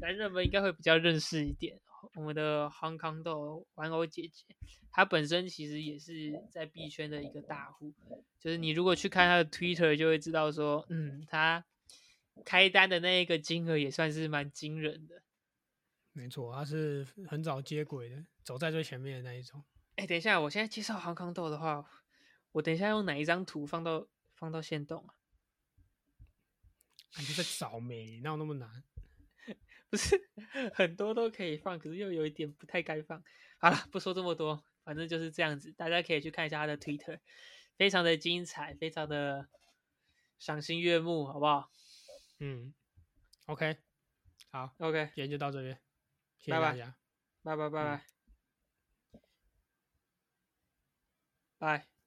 [0.00, 1.80] 男人们应该会比较认识一点。
[2.14, 4.44] 我们的 Hong Kong 豆玩偶姐姐，
[4.92, 7.92] 她本身其实也是在币圈的一个大户，
[8.38, 11.64] 就是你如果去看她的 Twitter，就会知道说，嗯，她
[12.44, 15.22] 开单的那一个金额也算是蛮惊人的。
[16.12, 19.64] 没错，她是很早接轨的，走在最前面的那一种。
[19.96, 21.84] 哎，等一下，我现在介绍 Hong Kong 豆的话，
[22.52, 25.14] 我等一下用哪一张图放到放到线动啊？
[27.18, 28.84] 你在找美，哪有那么难？
[29.90, 30.28] 不是
[30.74, 33.22] 很多都可以放，可是又有一点不太该放。
[33.58, 35.72] 好了，不说这么多，反正就是这样子。
[35.72, 37.18] 大家可以去看一下他的 Twitter，
[37.76, 39.48] 非常的精彩，非常的
[40.38, 41.70] 赏心悦目，好不好？
[42.38, 42.74] 嗯
[43.46, 43.78] ，OK，
[44.52, 45.80] 好，OK，今天就到这边，
[46.38, 46.94] 谢谢大家，
[47.42, 48.04] 拜拜拜
[51.58, 51.97] 拜拜。